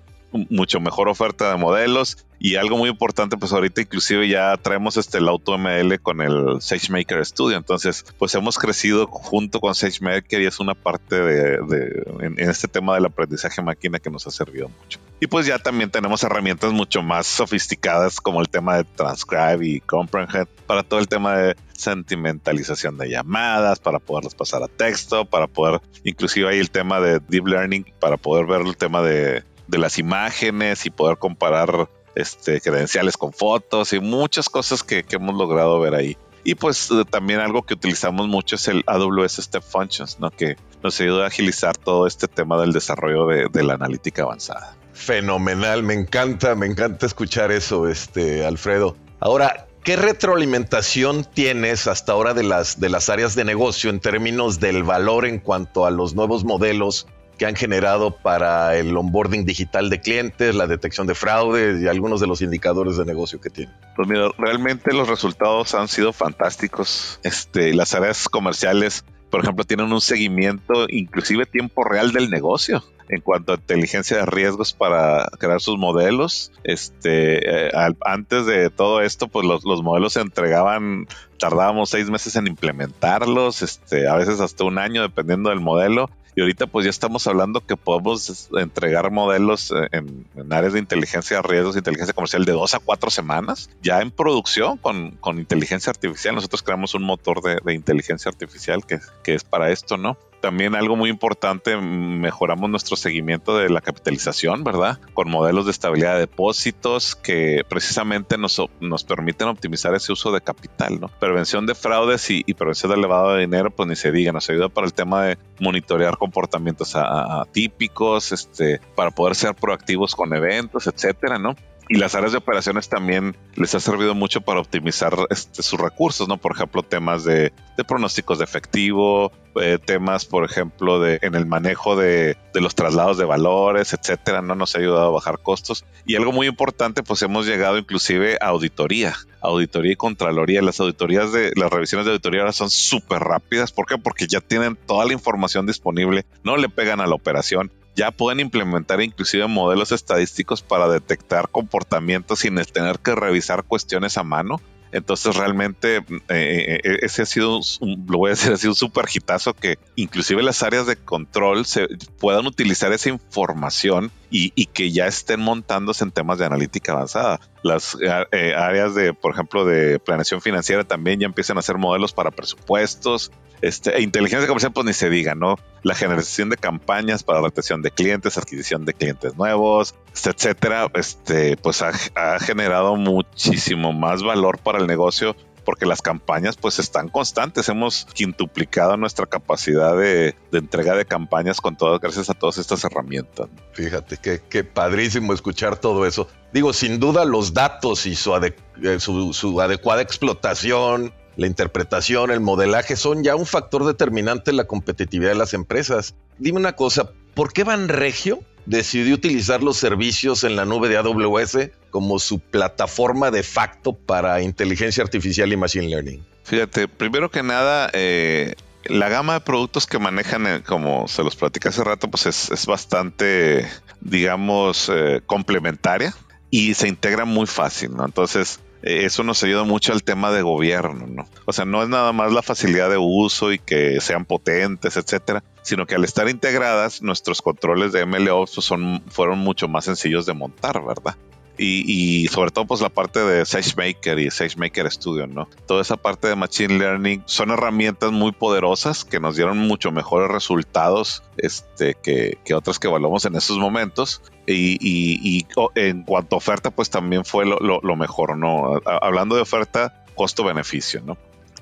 mucho 0.50 0.80
mejor 0.80 1.10
oferta 1.10 1.52
de 1.52 1.58
modelos. 1.58 2.26
Y 2.40 2.56
algo 2.56 2.78
muy 2.78 2.90
importante 2.90 3.36
pues 3.36 3.52
ahorita 3.52 3.82
inclusive 3.82 4.28
ya 4.28 4.56
traemos 4.58 4.96
este 4.98 5.18
el 5.18 5.28
AutoML 5.28 6.00
con 6.02 6.22
el 6.22 6.62
SageMaker 6.62 7.26
Studio. 7.26 7.58
Entonces 7.58 8.06
pues 8.20 8.36
hemos 8.36 8.60
crecido 8.60 9.08
junto 9.08 9.60
con 9.60 9.74
SageMaker 9.74 10.42
y 10.42 10.46
es 10.46 10.60
una 10.60 10.76
parte 10.76 11.20
de, 11.20 12.04
en, 12.20 12.40
este 12.40 12.68
tema 12.68 12.94
del 12.96 13.06
aprendizaje 13.06 13.62
máquina 13.62 14.00
que 14.00 14.12
nos 14.12 14.28
ha 14.28 14.32
servido 14.32 14.70
mucho. 14.70 15.00
Y 15.20 15.26
pues 15.26 15.48
ya 15.48 15.58
también 15.58 15.90
tenemos 15.90 16.22
herramientas 16.24 16.72
mucho 16.74 17.02
más 17.02 17.26
sofisticadas 17.26 18.22
como 18.22 18.40
el 18.40 18.50
tema 18.50 18.78
de 18.78 18.84
Transcribe 18.84 19.66
y 19.66 19.80
Comprehend 19.80 20.48
para 20.68 20.84
todo 20.84 21.00
el 21.00 21.08
tema 21.08 21.38
de 21.38 21.56
sentimentalización 21.74 22.98
de 22.98 23.10
llamadas, 23.10 23.80
para 23.80 24.00
poderlas 24.00 24.36
pasar 24.36 24.64
a 24.64 24.68
texto, 24.68 25.26
para 25.26 25.48
poder, 25.48 25.82
inclusive 26.04 26.50
hay 26.50 26.60
el 26.60 26.70
tema 26.70 27.00
de 27.00 27.20
Deep 27.20 27.48
Learning, 27.48 27.86
para 28.00 28.18
poder 28.18 28.46
ver 28.46 28.62
el 28.62 28.76
tema 28.76 29.02
de 29.02 29.44
de 29.68 29.78
las 29.78 29.98
imágenes 30.00 30.86
y 30.86 30.90
poder 30.90 31.18
comparar 31.18 31.90
este, 32.16 32.62
credenciales 32.62 33.18
con 33.18 33.32
fotos 33.32 33.94
y 33.94 34.00
muchas 34.00 34.50
cosas 34.50 34.84
que, 34.84 35.06
hemos 35.10 35.36
logrado 35.36 35.80
ver 35.80 35.96
ahí. 35.96 36.18
Y 36.44 36.56
pues 36.56 36.90
eh, 36.92 37.04
también 37.10 37.40
algo 37.40 37.64
que 37.64 37.74
utilizamos 37.74 38.28
mucho 38.28 38.56
es 38.56 38.68
el 38.68 38.84
AWS 38.88 39.38
Step 39.38 39.64
Functions, 39.64 40.20
¿no? 40.20 40.32
que 40.32 40.56
nos 40.82 41.00
ayuda 41.00 41.26
a 41.26 41.28
agilizar 41.28 41.76
todo 41.78 42.08
este 42.08 42.28
tema 42.28 42.60
del 42.60 42.72
desarrollo 42.72 43.28
de, 43.28 43.64
la 43.64 43.74
analítica 43.74 44.24
avanzada. 44.24 44.76
Fenomenal, 44.94 45.84
me 45.84 45.94
encanta, 45.94 46.56
me 46.56 46.66
encanta 46.66 47.06
escuchar 47.06 47.52
eso, 47.52 47.88
este, 47.88 48.46
Alfredo. 48.46 48.96
Ahora, 49.20 49.66
¿Qué 49.84 49.96
retroalimentación 49.96 51.24
tienes 51.24 51.88
hasta 51.88 52.12
ahora 52.12 52.34
de 52.34 52.44
las, 52.44 52.78
de 52.82 52.90
las 52.90 53.08
áreas 53.08 53.36
de 53.36 53.46
negocio 53.46 53.90
en 53.90 54.02
términos 54.02 54.60
del 54.60 54.84
valor 54.84 55.26
en 55.26 55.40
cuanto 55.40 55.86
a 55.86 55.92
los 55.92 56.14
nuevos 56.14 56.44
modelos 56.44 57.08
que 57.38 57.46
han 57.46 57.56
generado 57.56 58.12
para 58.12 58.76
el 58.76 58.96
onboarding 58.96 59.46
digital 59.46 59.90
de 59.90 60.00
clientes, 60.00 60.56
la 60.56 60.68
detección 60.68 61.08
de 61.08 61.16
fraude 61.16 61.82
y 61.82 61.88
algunos 61.88 62.20
de 62.20 62.28
los 62.28 62.42
indicadores 62.42 62.98
de 62.98 63.06
negocio 63.06 63.40
que 63.40 63.50
tienen? 63.50 63.76
Pues 63.96 64.08
mira, 64.08 64.30
realmente 64.38 64.94
los 64.94 65.08
resultados 65.08 65.74
han 65.76 65.88
sido 65.88 66.14
fantásticos. 66.14 67.20
Este, 67.24 67.74
las 67.74 67.94
áreas 67.94 68.28
comerciales, 68.30 69.06
por 69.30 69.44
ejemplo, 69.44 69.64
tienen 69.64 69.92
un 69.92 70.02
seguimiento, 70.02 70.88
inclusive 70.90 71.46
tiempo 71.46 71.84
real 71.84 72.12
del 72.12 72.30
negocio 72.30 72.84
en 73.10 73.22
cuanto 73.22 73.54
a 73.54 73.56
inteligencia 73.56 74.18
de 74.18 74.26
riesgos 74.26 74.74
para 74.74 75.30
crear 75.40 75.62
sus 75.62 75.78
modelos. 75.78 76.52
Este, 76.64 77.68
eh, 77.68 77.72
antes 78.02 78.46
de 78.46 78.70
todo 78.70 79.02
esto, 79.02 79.28
pues 79.28 79.46
los, 79.46 79.64
los, 79.64 79.82
modelos 79.82 80.14
se 80.14 80.22
entregaban, 80.22 81.08
tardábamos 81.40 81.90
seis 81.90 82.10
meses 82.10 82.36
en 82.36 82.48
implementarlos, 82.48 83.62
este, 83.62 84.08
a 84.08 84.16
veces 84.16 84.40
hasta 84.40 84.64
un 84.64 84.78
año, 84.78 85.02
dependiendo 85.02 85.50
del 85.50 85.62
modelo. 85.62 86.10
Y 86.38 86.42
ahorita 86.42 86.68
pues 86.68 86.84
ya 86.84 86.92
estamos 86.92 87.26
hablando 87.26 87.66
que 87.66 87.76
podemos 87.76 88.50
entregar 88.52 89.10
modelos 89.10 89.72
eh, 89.72 89.88
en, 89.92 90.54
áreas 90.54 90.74
de 90.74 90.78
inteligencia 90.78 91.38
de 91.38 91.42
riesgos, 91.42 91.76
inteligencia 91.76 92.14
comercial 92.14 92.46
de 92.46 92.52
dos 92.52 92.76
a 92.76 92.80
cuatro 92.80 93.10
semanas, 93.10 93.72
ya 93.82 94.02
en 94.02 94.12
producción 94.12 94.78
con, 94.78 95.18
con 95.20 95.40
inteligencia 95.40 95.90
artificial. 95.90 96.36
Nosotros 96.36 96.62
creamos 96.62 96.94
un 96.94 97.02
motor 97.02 97.42
de, 97.42 97.60
de 97.66 97.74
inteligencia 97.74 98.30
artificial 98.30 98.86
que, 98.86 99.00
que, 99.24 99.34
es 99.34 99.44
para 99.44 99.72
esto, 99.72 99.98
¿no? 99.98 100.16
También 100.42 100.76
algo 100.76 100.96
muy 100.96 101.10
importante, 101.10 101.76
mejoramos 101.78 102.70
nuestro 102.70 102.96
seguimiento 102.96 103.58
de 103.58 103.70
la 103.70 103.82
capitalización, 103.82 104.64
¿verdad? 104.64 105.00
Con 105.14 105.30
modelos 105.30 105.66
de 105.66 105.72
estabilidad 105.72 106.14
de 106.14 106.22
depósitos 106.22 107.16
que 107.16 107.64
precisamente 107.68 108.38
nos, 108.38 108.62
nos 108.80 109.04
permiten 109.04 109.48
optimizar 109.48 109.96
ese 109.96 110.12
uso 110.12 110.32
de 110.32 110.42
capital, 110.42 111.00
¿no? 111.00 111.08
Prevención 111.20 111.66
de 111.66 111.76
fraudes 111.76 112.30
y, 112.30 112.44
prevención 112.54 112.92
de 112.92 112.98
elevado 113.00 113.34
de 113.34 113.42
dinero, 113.42 113.72
pues 113.72 113.90
ni 113.90 113.96
se 113.96 114.12
diga, 114.12 114.32
nos 114.32 114.50
ayuda 114.50 114.70
para 114.70 114.86
el 114.86 114.94
tema 114.94 115.24
de 115.24 115.38
monitorear 115.60 116.18
comportamientos 116.18 116.96
atípicos, 116.96 118.32
este, 118.32 118.80
para 118.96 119.12
poder 119.12 119.36
ser 119.36 119.56
proactivos 119.56 120.16
con 120.16 120.34
eventos, 120.34 120.88
etcétera, 120.88 121.40
¿no? 121.40 121.56
Y 121.90 121.96
las 121.96 122.16
áreas 122.16 122.32
de 122.32 122.40
operaciones 122.40 122.90
también 122.90 123.36
les 123.56 123.74
ha 123.76 123.80
servido 123.80 124.16
mucho 124.16 124.42
para 124.42 124.60
optimizar 124.60 125.16
este, 125.30 125.64
sus 125.64 125.80
recursos, 125.80 126.28
¿no? 126.28 126.38
Por 126.38 126.54
ejemplo, 126.54 126.84
temas 126.84 127.24
de, 127.24 127.54
pronósticos 127.88 128.40
de 128.40 128.44
efectivo, 128.44 129.32
eh, 129.62 129.80
temas, 129.84 130.26
por 130.26 130.44
ejemplo, 130.44 131.00
de 131.00 131.20
en 131.22 131.36
el 131.36 131.46
manejo 131.46 131.96
de, 131.96 132.38
los 132.54 132.76
traslados 132.76 133.18
de 133.18 133.26
valores, 133.26 133.94
etcétera, 133.94 134.42
¿no? 134.42 134.56
Nos 134.56 134.76
ha 134.76 134.80
ayudado 134.80 135.08
a 135.08 135.12
bajar 135.12 135.40
costos. 135.40 135.86
Y 136.06 136.16
algo 136.16 136.32
muy 136.32 136.48
importante, 136.48 137.04
pues 137.04 137.22
hemos 137.22 137.46
llegado 137.46 137.78
inclusive 137.78 138.38
a 138.42 138.48
auditoría, 138.48 139.16
auditoría 139.42 139.94
y 139.94 139.96
contraloría. 139.96 140.62
Las 140.62 140.80
auditorías 140.80 141.32
de, 141.32 141.52
las 141.56 141.72
revisiones 141.72 142.06
de 142.06 142.14
auditoría 142.14 142.42
ahora 142.42 142.54
son 142.54 142.70
súper 142.70 143.20
rápidas. 143.20 143.72
¿Por 143.72 143.86
qué? 143.86 143.98
Porque 143.98 144.28
ya 144.28 144.42
tienen 144.42 144.76
toda 144.76 145.06
la 145.06 145.14
información 145.14 145.66
disponible, 145.66 146.26
no 146.44 146.58
le 146.58 146.70
pegan 146.70 147.00
a 147.00 147.08
la 147.08 147.16
operación 147.16 147.72
ya 147.98 148.12
pueden 148.12 148.40
implementar 148.40 149.02
inclusive 149.02 149.48
modelos 149.48 149.92
estadísticos 149.92 150.62
para 150.62 150.88
detectar 150.88 151.50
comportamientos 151.50 152.40
sin 152.40 152.56
tener 152.66 153.00
que 153.00 153.16
revisar 153.16 153.64
cuestiones 153.64 154.18
a 154.18 154.24
mano. 154.24 154.62
Entonces 154.92 155.36
realmente 155.36 155.98
eh, 155.98 156.04
eh, 156.30 156.80
eh, 156.84 156.98
ese 157.02 157.24
ha 157.24 157.26
sido, 157.26 157.60
un, 157.82 158.06
lo 158.08 158.20
voy 158.20 158.30
a 158.30 158.36
decir, 158.36 158.54
ha 158.54 158.58
sido 158.58 158.72
un 158.72 158.76
super 158.76 159.06
hitazo 159.14 159.54
que 159.54 159.80
inclusive 159.96 160.42
las 160.44 160.64
áreas 160.64 160.86
de 160.88 160.96
control 160.96 161.66
se 161.66 161.88
puedan 162.20 162.46
utilizar 162.46 162.94
esa 162.94 163.10
información 163.10 164.12
y, 164.30 164.54
y, 164.56 164.68
que 164.68 164.92
ya 164.92 165.08
estén 165.08 165.42
montándose 165.42 166.04
en 166.04 166.12
temas 166.12 166.38
de 166.38 166.46
analítica 166.46 166.94
avanzada. 166.94 167.42
Las 167.64 167.98
eh, 168.00 168.54
áreas 168.56 168.96
de, 168.96 169.14
por 169.14 169.34
ejemplo, 169.34 169.66
de 169.66 170.00
planeación 170.00 170.42
financiera 170.42 170.84
también 170.84 171.20
ya 171.20 171.26
empiezan 171.26 171.58
a 171.58 171.60
hacer 171.60 171.78
modelos 171.78 172.14
para 172.14 172.32
presupuestos. 172.32 173.32
Este, 173.62 173.98
e 173.98 174.02
inteligencia 174.02 174.48
comercial, 174.48 174.72
pues 174.72 174.86
ni 174.86 174.94
se 174.94 175.10
diga, 175.10 175.34
¿no? 175.36 175.58
La 175.84 175.96
generación 175.96 176.50
de 176.50 176.58
campañas 176.58 177.24
para 177.24 177.42
retención 177.42 177.82
de 177.82 177.92
clientes, 177.92 178.38
adquisición 178.38 178.86
de 178.86 178.94
clientes 178.94 179.36
nuevos, 179.36 179.96
etcétera, 180.24 180.92
este, 180.94 181.58
pues 181.58 181.82
ha, 181.82 181.92
ha 182.16 182.40
generado 182.40 182.96
muchísimo 182.96 183.94
más 183.94 184.22
valor 184.22 184.60
para 184.60 184.80
el 184.80 184.88
negocio 184.88 185.36
porque 185.68 185.86
las 185.86 186.02
campañas 186.02 186.56
pues 186.56 186.80
están 186.80 187.10
constantes. 187.10 187.68
Hemos 187.68 188.08
quintuplicado 188.14 188.96
nuestra 188.96 189.26
capacidad 189.26 189.98
de, 189.98 190.34
entrega 190.54 190.96
de 190.96 191.04
campañas 191.04 191.60
con 191.60 191.76
todas, 191.76 192.00
gracias 192.00 192.30
a 192.30 192.34
todas 192.34 192.58
estas 192.58 192.86
herramientas. 192.86 193.50
Fíjate, 193.74 194.40
qué, 194.50 194.64
padrísimo 194.64 195.34
escuchar 195.34 195.76
todo 195.76 196.06
eso. 196.06 196.30
Digo, 196.54 196.72
sin 196.72 197.02
duda 197.02 197.26
los 197.26 197.54
datos 197.54 198.06
y 198.06 198.16
su, 198.16 198.34
eh, 198.34 199.00
su 199.02 199.60
adecuada 199.60 200.02
explotación, 200.02 201.14
la 201.38 201.48
interpretación, 201.48 202.32
el 202.32 202.42
modelaje 202.42 202.96
son 202.96 203.24
ya 203.24 203.36
un 203.36 203.46
factor 203.46 203.86
determinante 203.86 204.52
en 204.52 204.58
la 204.58 204.66
competitividad 204.66 205.32
de 205.32 205.38
las 205.38 205.54
empresas. 205.54 206.16
Dime 206.40 206.60
una 206.60 206.74
cosa, 206.74 207.12
¿por 207.36 207.54
qué 207.54 207.64
Van 207.64 207.88
Regio 207.88 208.40
decidió 208.66 209.16
utilizar 209.16 209.64
los 209.64 209.78
servicios 209.78 210.44
en 210.44 210.56
la 210.56 210.66
nube 210.66 210.90
de 210.90 210.98
AWS 210.98 211.70
como 211.92 212.20
su 212.20 212.40
plataforma 212.40 213.32
de 213.32 213.44
facto 213.44 213.94
para 213.94 214.42
inteligencia 214.42 215.04
artificial 215.04 215.54
y 215.54 215.58
machine 215.58 215.88
learning? 215.88 216.26
Fíjate, 216.44 216.88
primero 216.88 217.30
que 217.30 217.44
nada, 217.44 217.90
eh, 217.94 218.56
la 218.86 219.08
gama 219.08 219.36
de 219.36 219.42
productos 219.42 219.86
que 219.86 220.00
manejan, 220.00 220.48
eh, 220.48 220.64
como 220.66 221.08
se 221.08 221.24
los 221.24 221.36
platicé 221.36 221.70
hace 221.70 221.84
rato, 221.84 222.10
pues 222.10 222.26
es, 222.26 222.66
bastante, 222.66 223.70
digamos, 224.02 224.90
eh, 224.94 225.22
complementaria 225.26 226.14
y 226.50 226.74
se 226.74 226.88
integra 226.88 227.26
muy 227.26 227.46
fácil, 227.46 227.96
¿no? 227.96 228.06
Entonces, 228.06 228.60
eso 228.82 229.24
nos 229.24 229.44
ayuda 229.44 229.64
mucho 229.64 229.94
al 229.94 230.04
tema 230.04 230.32
de 230.32 230.42
gobierno, 230.42 231.08
¿no? 231.08 231.28
O 231.46 231.54
sea, 231.54 231.66
no 231.66 231.84
es 231.84 231.90
nada 231.90 232.12
más 232.14 232.32
la 232.32 232.42
facilidad 232.42 232.90
de 232.90 232.98
uso 232.98 233.52
y 233.52 233.60
que 233.60 234.00
sean 234.02 234.26
potentes, 234.26 234.98
etcétera, 234.98 235.44
sino 235.64 235.86
que 235.86 235.96
al 235.96 236.04
estar 236.04 236.30
integradas, 236.30 237.02
nuestros 237.02 237.42
controles 237.42 237.92
de 237.92 238.06
MLOps 238.06 238.56
pues, 238.56 238.66
son, 238.66 239.04
fueron 239.08 239.40
mucho 239.40 239.68
más 239.68 239.86
sencillos 239.86 240.26
de 240.26 240.34
montar, 240.34 240.84
¿verdad? 240.86 241.16
Y, 241.58 242.28
sobre 242.28 242.52
todo 242.52 242.66
pues 242.66 242.82
la 242.82 242.90
parte 242.90 243.20
de 243.20 243.46
SageMaker 243.46 244.20
y 244.20 244.30
SageMaker 244.30 244.92
Studio, 244.92 245.28
¿no? 245.28 245.50
Toda 245.66 245.82
esa 245.82 245.98
parte 245.98 246.28
de 246.28 246.36
Machine 246.36 246.78
Learning 246.78 247.24
son 247.26 247.52
herramientas 247.52 248.12
muy 248.12 248.32
poderosas 248.32 249.06
que 249.06 249.20
nos 249.20 249.36
dieron 249.36 249.58
mucho 249.58 249.92
mejores 249.92 250.30
resultados 250.30 251.24
este, 251.38 251.96
que, 251.96 252.38
otras 252.54 252.80
que 252.80 252.88
evaluamos 252.88 253.26
en 253.26 253.36
esos 253.36 253.58
momentos. 253.58 254.22
Y, 254.46 255.46
en 255.76 256.04
cuanto 256.04 256.36
a 256.36 256.38
oferta 256.38 256.72
pues 256.72 256.90
también 256.90 257.26
fue 257.26 257.46
lo, 257.46 257.58
lo 257.60 257.96
mejor, 257.96 258.38
¿no? 258.38 258.80
Hablando 258.86 259.36
de 259.36 259.42
oferta, 259.42 260.06
costo-beneficio, 260.16 261.02
¿no? 261.02 261.18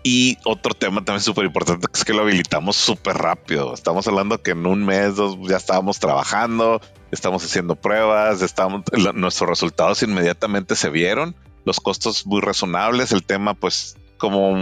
Y 0.08 0.38
otro 0.44 0.76
tema 0.76 1.04
también 1.04 1.24
súper 1.24 1.46
importante 1.46 1.88
es 1.92 2.06
que 2.06 2.14
lo 2.14 2.22
habilitamos 2.22 2.76
súper 2.76 3.18
rápido. 3.18 3.74
Estamos 3.74 4.08
hablando 4.08 4.40
que 4.40 4.52
en 4.52 4.68
un 4.68 4.86
mes, 4.86 5.16
dos, 5.16 5.36
ya 5.50 5.58
estábamos 5.58 5.98
trabajando, 5.98 6.80
estamos 7.10 7.44
haciendo 7.44 7.76
pruebas, 7.76 8.44
estamos, 8.44 8.84
nuestros 9.16 9.50
resultados 9.50 10.04
inmediatamente 10.04 10.76
se 10.76 10.92
vieron, 10.92 11.36
los 11.64 11.80
costos 11.80 12.28
muy 12.28 12.40
razonables, 12.40 13.14
el 13.14 13.24
tema 13.24 13.56
pues 13.56 13.98
como 14.20 14.54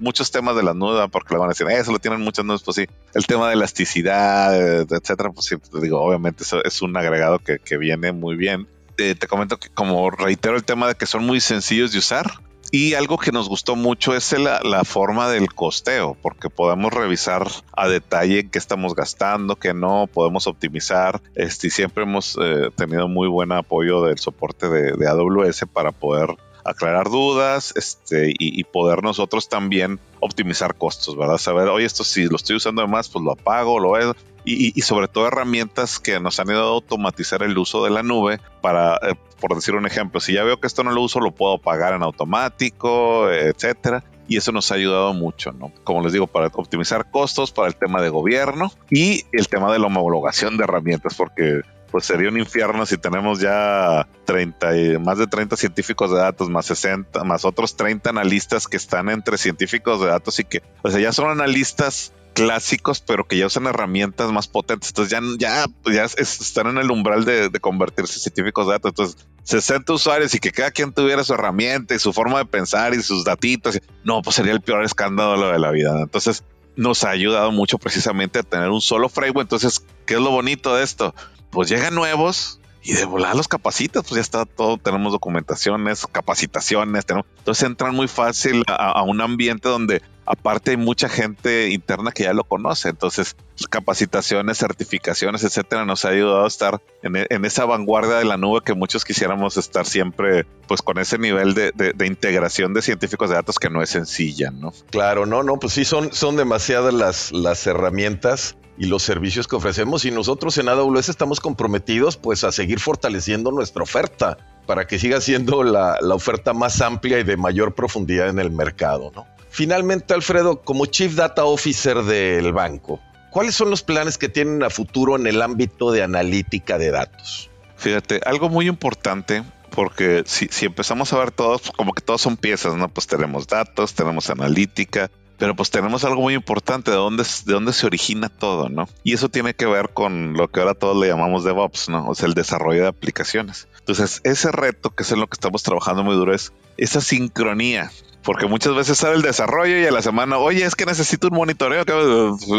muchos 0.00 0.32
temas 0.32 0.56
de 0.56 0.64
la 0.64 0.74
nuda, 0.74 1.06
porque 1.06 1.32
le 1.32 1.38
van 1.38 1.50
a 1.50 1.52
decir, 1.52 1.68
eso 1.68 1.92
lo 1.92 2.00
tienen 2.00 2.20
muchas 2.20 2.44
nudas, 2.44 2.64
pues 2.64 2.74
sí, 2.74 2.86
el 3.14 3.24
tema 3.24 3.46
de 3.46 3.54
elasticidad, 3.54 4.80
etcétera, 4.80 5.30
pues 5.30 5.46
sí, 5.46 5.54
digo, 5.80 6.02
obviamente 6.02 6.42
eso 6.42 6.64
es 6.64 6.82
un 6.82 6.96
agregado 6.96 7.38
que, 7.38 7.60
que 7.60 7.78
viene 7.78 8.10
muy 8.10 8.34
bien. 8.34 8.66
Eh, 8.96 9.14
te 9.14 9.28
comento 9.28 9.58
que 9.58 9.68
como 9.68 10.10
reitero 10.10 10.56
el 10.56 10.64
tema 10.64 10.88
de 10.88 10.96
que 10.96 11.06
son 11.06 11.24
muy 11.24 11.40
sencillos 11.40 11.92
de 11.92 11.98
usar, 11.98 12.32
y 12.70 12.94
algo 12.94 13.18
que 13.18 13.32
nos 13.32 13.48
gustó 13.48 13.76
mucho 13.76 14.14
es 14.14 14.32
la, 14.38 14.84
forma 14.84 15.28
del 15.28 15.52
costeo, 15.54 16.16
porque 16.20 16.50
podemos 16.50 16.92
revisar 16.92 17.48
a 17.72 17.88
detalle 17.88 18.50
qué 18.50 18.58
estamos 18.58 18.94
gastando, 18.94 19.56
qué 19.56 19.74
no, 19.74 20.06
podemos 20.06 20.46
optimizar. 20.46 21.22
Este, 21.34 21.68
y 21.68 21.70
siempre 21.70 22.04
hemos 22.04 22.38
eh, 22.40 22.70
tenido 22.76 23.08
muy 23.08 23.28
buen 23.28 23.52
apoyo 23.52 24.02
del 24.02 24.18
soporte 24.18 24.68
de, 24.68 25.08
AWS 25.08 25.64
para 25.72 25.92
poder 25.92 26.36
aclarar 26.64 27.08
dudas 27.08 27.72
este, 27.76 28.34
y, 28.38 28.62
poder 28.64 29.02
nosotros 29.02 29.48
también 29.48 29.98
optimizar 30.20 30.76
costos, 30.76 31.16
¿verdad? 31.16 31.38
Saber, 31.38 31.68
oye, 31.68 31.86
esto 31.86 32.04
si 32.04 32.26
lo 32.26 32.36
estoy 32.36 32.56
usando 32.56 32.82
de 32.82 32.88
más, 32.88 33.08
pues 33.08 33.24
lo 33.24 33.32
apago, 33.32 33.78
lo 33.78 33.96
es. 33.96 34.14
Y, 34.50 34.80
sobre 34.80 35.08
todo 35.08 35.26
herramientas 35.28 35.98
que 35.98 36.18
nos 36.20 36.40
han 36.40 36.48
ayudado 36.48 36.70
a 36.70 36.74
automatizar 36.74 37.42
el 37.42 37.56
uso 37.58 37.84
de 37.84 37.90
la 37.90 38.02
nube 38.02 38.40
para, 38.62 38.96
eh, 38.96 39.14
por 39.40 39.54
decir 39.54 39.74
un 39.74 39.86
ejemplo, 39.86 40.20
si 40.20 40.32
ya 40.32 40.42
veo 40.42 40.58
que 40.58 40.66
esto 40.66 40.82
no 40.84 40.90
lo 40.90 41.02
uso, 41.02 41.20
lo 41.20 41.32
puedo 41.32 41.58
pagar 41.58 41.92
en 41.92 42.02
automático, 42.02 43.30
etcétera. 43.30 44.04
Y 44.26 44.36
eso 44.36 44.52
nos 44.52 44.72
ha 44.72 44.74
ayudado 44.74 45.12
mucho, 45.14 45.52
¿no? 45.52 45.72
Como 45.84 46.02
les 46.02 46.12
digo, 46.12 46.26
para 46.26 46.46
optimizar 46.46 47.10
costos, 47.10 47.50
para 47.50 47.68
el 47.68 47.76
tema 47.76 48.00
de 48.02 48.10
gobierno 48.10 48.72
y 48.90 49.24
el 49.32 49.48
tema 49.48 49.72
de 49.72 49.78
la 49.78 49.86
homologación 49.86 50.56
de 50.56 50.64
herramientas, 50.64 51.14
porque 51.14 51.62
pues 51.90 52.04
sería 52.04 52.28
un 52.28 52.38
infierno 52.38 52.84
si 52.86 52.98
tenemos 52.98 53.40
ya 53.40 54.06
30 54.26 54.98
más 55.00 55.18
de 55.18 55.26
30 55.26 55.56
científicos 55.56 56.10
de 56.10 56.18
datos, 56.18 56.50
más 56.50 56.66
60, 56.66 57.24
más 57.24 57.44
otros 57.44 57.76
30 57.76 58.10
analistas 58.10 58.68
que 58.68 58.76
están 58.76 59.08
entre 59.08 59.38
científicos 59.38 60.00
de 60.00 60.08
datos 60.08 60.38
y 60.38 60.44
que, 60.44 60.62
o 60.82 60.90
sea, 60.90 61.00
ya 61.00 61.12
son 61.12 61.30
analistas 61.30 62.12
clásicos, 62.38 63.00
pero 63.00 63.26
que 63.26 63.36
ya 63.36 63.46
usan 63.46 63.66
herramientas 63.66 64.32
más 64.32 64.48
potentes. 64.48 64.90
Entonces 64.90 65.10
ya, 65.10 65.20
ya, 65.38 65.66
ya 65.92 66.04
están 66.04 66.68
en 66.68 66.78
el 66.78 66.90
umbral 66.90 67.24
de, 67.24 67.50
convertirse 67.60 68.14
en 68.14 68.20
científicos 68.20 68.66
de 68.66 68.72
datos. 68.72 68.90
Entonces 68.90 69.26
60 69.44 69.92
usuarios 69.92 70.34
y 70.34 70.38
que 70.38 70.52
cada 70.52 70.70
quien 70.70 70.92
tuviera 70.92 71.24
su 71.24 71.34
herramienta 71.34 71.94
y 71.94 71.98
su 71.98 72.12
forma 72.12 72.38
de 72.38 72.44
pensar 72.44 72.94
y 72.94 73.02
sus 73.02 73.24
datitos, 73.24 73.80
no, 74.04 74.22
pues 74.22 74.36
sería 74.36 74.52
el 74.52 74.60
peor 74.60 74.84
escándalo 74.84 75.50
de 75.50 75.58
la 75.58 75.70
vida. 75.70 76.00
Entonces, 76.02 76.44
nos 76.76 77.02
ha 77.02 77.10
ayudado 77.10 77.50
mucho 77.50 77.78
precisamente 77.78 78.38
a 78.38 78.42
tener 78.42 78.68
un 78.68 78.80
solo 78.80 79.08
framework. 79.08 79.46
Entonces, 79.46 79.84
¿qué 80.06 80.14
es 80.14 80.20
lo 80.20 80.30
bonito 80.30 80.76
de 80.76 80.84
esto? 80.84 81.14
Pues 81.50 81.68
llegan 81.68 81.94
nuevos 81.94 82.60
y 82.82 82.92
de 82.92 83.04
volar 83.04 83.36
los 83.36 83.48
capacitas, 83.48 84.02
pues 84.02 84.14
ya 84.14 84.20
está 84.20 84.46
todo, 84.46 84.78
tenemos 84.78 85.12
documentaciones, 85.12 86.06
capacitaciones, 86.10 87.04
tenemos, 87.04 87.26
entonces 87.38 87.64
entran 87.64 87.94
muy 87.94 88.08
fácil 88.08 88.62
a, 88.66 89.02
un 89.02 89.20
ambiente 89.20 89.68
donde 89.68 90.02
aparte 90.28 90.72
hay 90.72 90.76
mucha 90.76 91.08
gente 91.08 91.70
interna 91.70 92.12
que 92.12 92.24
ya 92.24 92.34
lo 92.34 92.44
conoce, 92.44 92.90
entonces 92.90 93.34
capacitaciones, 93.70 94.58
certificaciones, 94.58 95.42
etcétera, 95.42 95.84
nos 95.84 96.04
ha 96.04 96.10
ayudado 96.10 96.44
a 96.44 96.48
estar 96.48 96.80
en, 97.02 97.44
esa 97.44 97.64
vanguardia 97.64 98.16
de 98.16 98.24
la 98.24 98.36
nube 98.36 98.60
que 98.64 98.74
muchos 98.74 99.04
quisiéramos 99.04 99.56
estar 99.56 99.86
siempre, 99.86 100.44
pues 100.66 100.82
con 100.82 100.98
ese 100.98 101.18
nivel 101.18 101.54
de, 101.54 102.06
integración 102.06 102.74
de 102.74 102.82
científicos 102.82 103.30
de 103.30 103.36
datos 103.36 103.58
que 103.58 103.70
no 103.70 103.82
es 103.82 103.90
sencilla, 103.90 104.50
¿no? 104.50 104.72
Claro, 104.90 105.26
no, 105.26 105.42
no, 105.42 105.58
pues 105.58 105.72
sí, 105.72 105.84
son, 105.84 106.12
son 106.12 106.36
demasiadas 106.36 107.32
las, 107.32 107.66
herramientas 107.66 108.56
y 108.76 108.86
los 108.86 109.02
servicios 109.02 109.48
que 109.48 109.56
ofrecemos 109.56 110.04
y 110.04 110.10
nosotros 110.10 110.56
en 110.58 110.68
AWS 110.68 111.08
estamos 111.08 111.40
comprometidos 111.40 112.16
pues 112.16 112.44
a 112.44 112.52
seguir 112.52 112.78
fortaleciendo 112.78 113.50
nuestra 113.50 113.82
oferta 113.82 114.38
para 114.66 114.86
que 114.86 114.98
siga 114.98 115.20
siendo 115.20 115.64
la, 115.64 115.98
oferta 116.12 116.52
más 116.52 116.80
amplia 116.80 117.18
y 117.18 117.24
de 117.24 117.36
mayor 117.36 117.74
profundidad 117.74 118.28
en 118.28 118.38
el 118.38 118.50
mercado. 118.50 119.10
¿no? 119.14 119.26
Finalmente, 119.58 120.14
Alfredo, 120.14 120.62
como 120.62 120.86
Chief 120.86 121.16
Data 121.16 121.44
Officer 121.44 122.04
del 122.04 122.52
banco, 122.52 123.00
¿cuáles 123.32 123.56
son 123.56 123.70
los 123.70 123.82
planes 123.82 124.16
que 124.16 124.28
tienen 124.28 124.62
a 124.62 124.70
futuro 124.70 125.16
en 125.16 125.26
el 125.26 125.42
ámbito 125.42 125.90
de 125.90 126.04
analítica 126.04 126.78
de 126.78 126.92
datos? 126.92 127.50
Fíjate, 127.76 128.20
algo 128.24 128.50
muy 128.50 128.68
importante 128.68 129.42
porque 129.70 130.22
si, 130.26 130.48
empezamos 130.64 131.12
a 131.12 131.18
ver 131.18 131.32
todos, 131.32 131.72
como 131.76 131.92
que 131.92 132.02
todos 132.02 132.20
son 132.20 132.36
piezas, 132.36 132.76
¿no? 132.76 132.88
Pues 132.88 133.08
tenemos 133.08 133.48
datos, 133.48 133.94
tenemos 133.94 134.30
analítica, 134.30 135.10
pero 135.38 135.56
pues 135.56 135.72
tenemos 135.72 136.04
algo 136.04 136.22
muy 136.22 136.34
importante 136.34 136.92
de 136.92 136.96
dónde 136.96 137.24
se 137.72 137.86
origina 137.86 138.28
todo, 138.28 138.68
¿no? 138.68 138.88
Y 139.02 139.14
eso 139.14 139.28
tiene 139.28 139.54
que 139.54 139.66
ver 139.66 139.88
con 139.88 140.34
lo 140.34 140.46
que 140.46 140.60
ahora 140.60 140.74
todos 140.74 140.96
le 140.96 141.08
llamamos 141.08 141.42
DevOps, 141.42 141.88
¿no? 141.88 142.06
O 142.06 142.14
sea, 142.14 142.28
el 142.28 142.34
desarrollo 142.34 142.82
de 142.82 142.88
aplicaciones. 142.90 143.66
Entonces, 143.80 144.20
ese 144.22 144.52
reto, 144.52 144.90
que 144.90 145.02
es 145.02 145.10
en 145.10 145.18
lo 145.18 145.26
que 145.26 145.34
estamos 145.34 145.64
trabajando 145.64 146.04
muy 146.04 146.14
duro, 146.14 146.32
es 146.32 146.52
esa 146.76 147.00
sincronía. 147.00 147.90
Porque 148.28 148.46
muchas 148.46 148.74
veces 148.74 148.98
sale 148.98 149.16
el 149.16 149.22
desarrollo 149.22 149.78
y 149.78 149.86
a 149.86 149.90
la 149.90 150.02
semana, 150.02 150.36
oye, 150.36 150.62
es 150.62 150.74
que 150.74 150.84
necesito 150.84 151.28
un 151.28 151.34
monitoreo. 151.34 151.86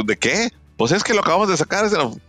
¿De 0.04 0.18
qué? 0.18 0.50
Pues 0.78 0.92
es 0.92 1.04
que 1.04 1.14
lo 1.14 1.20
acabamos 1.20 1.48
de 1.48 1.58
sacar. 1.58 1.86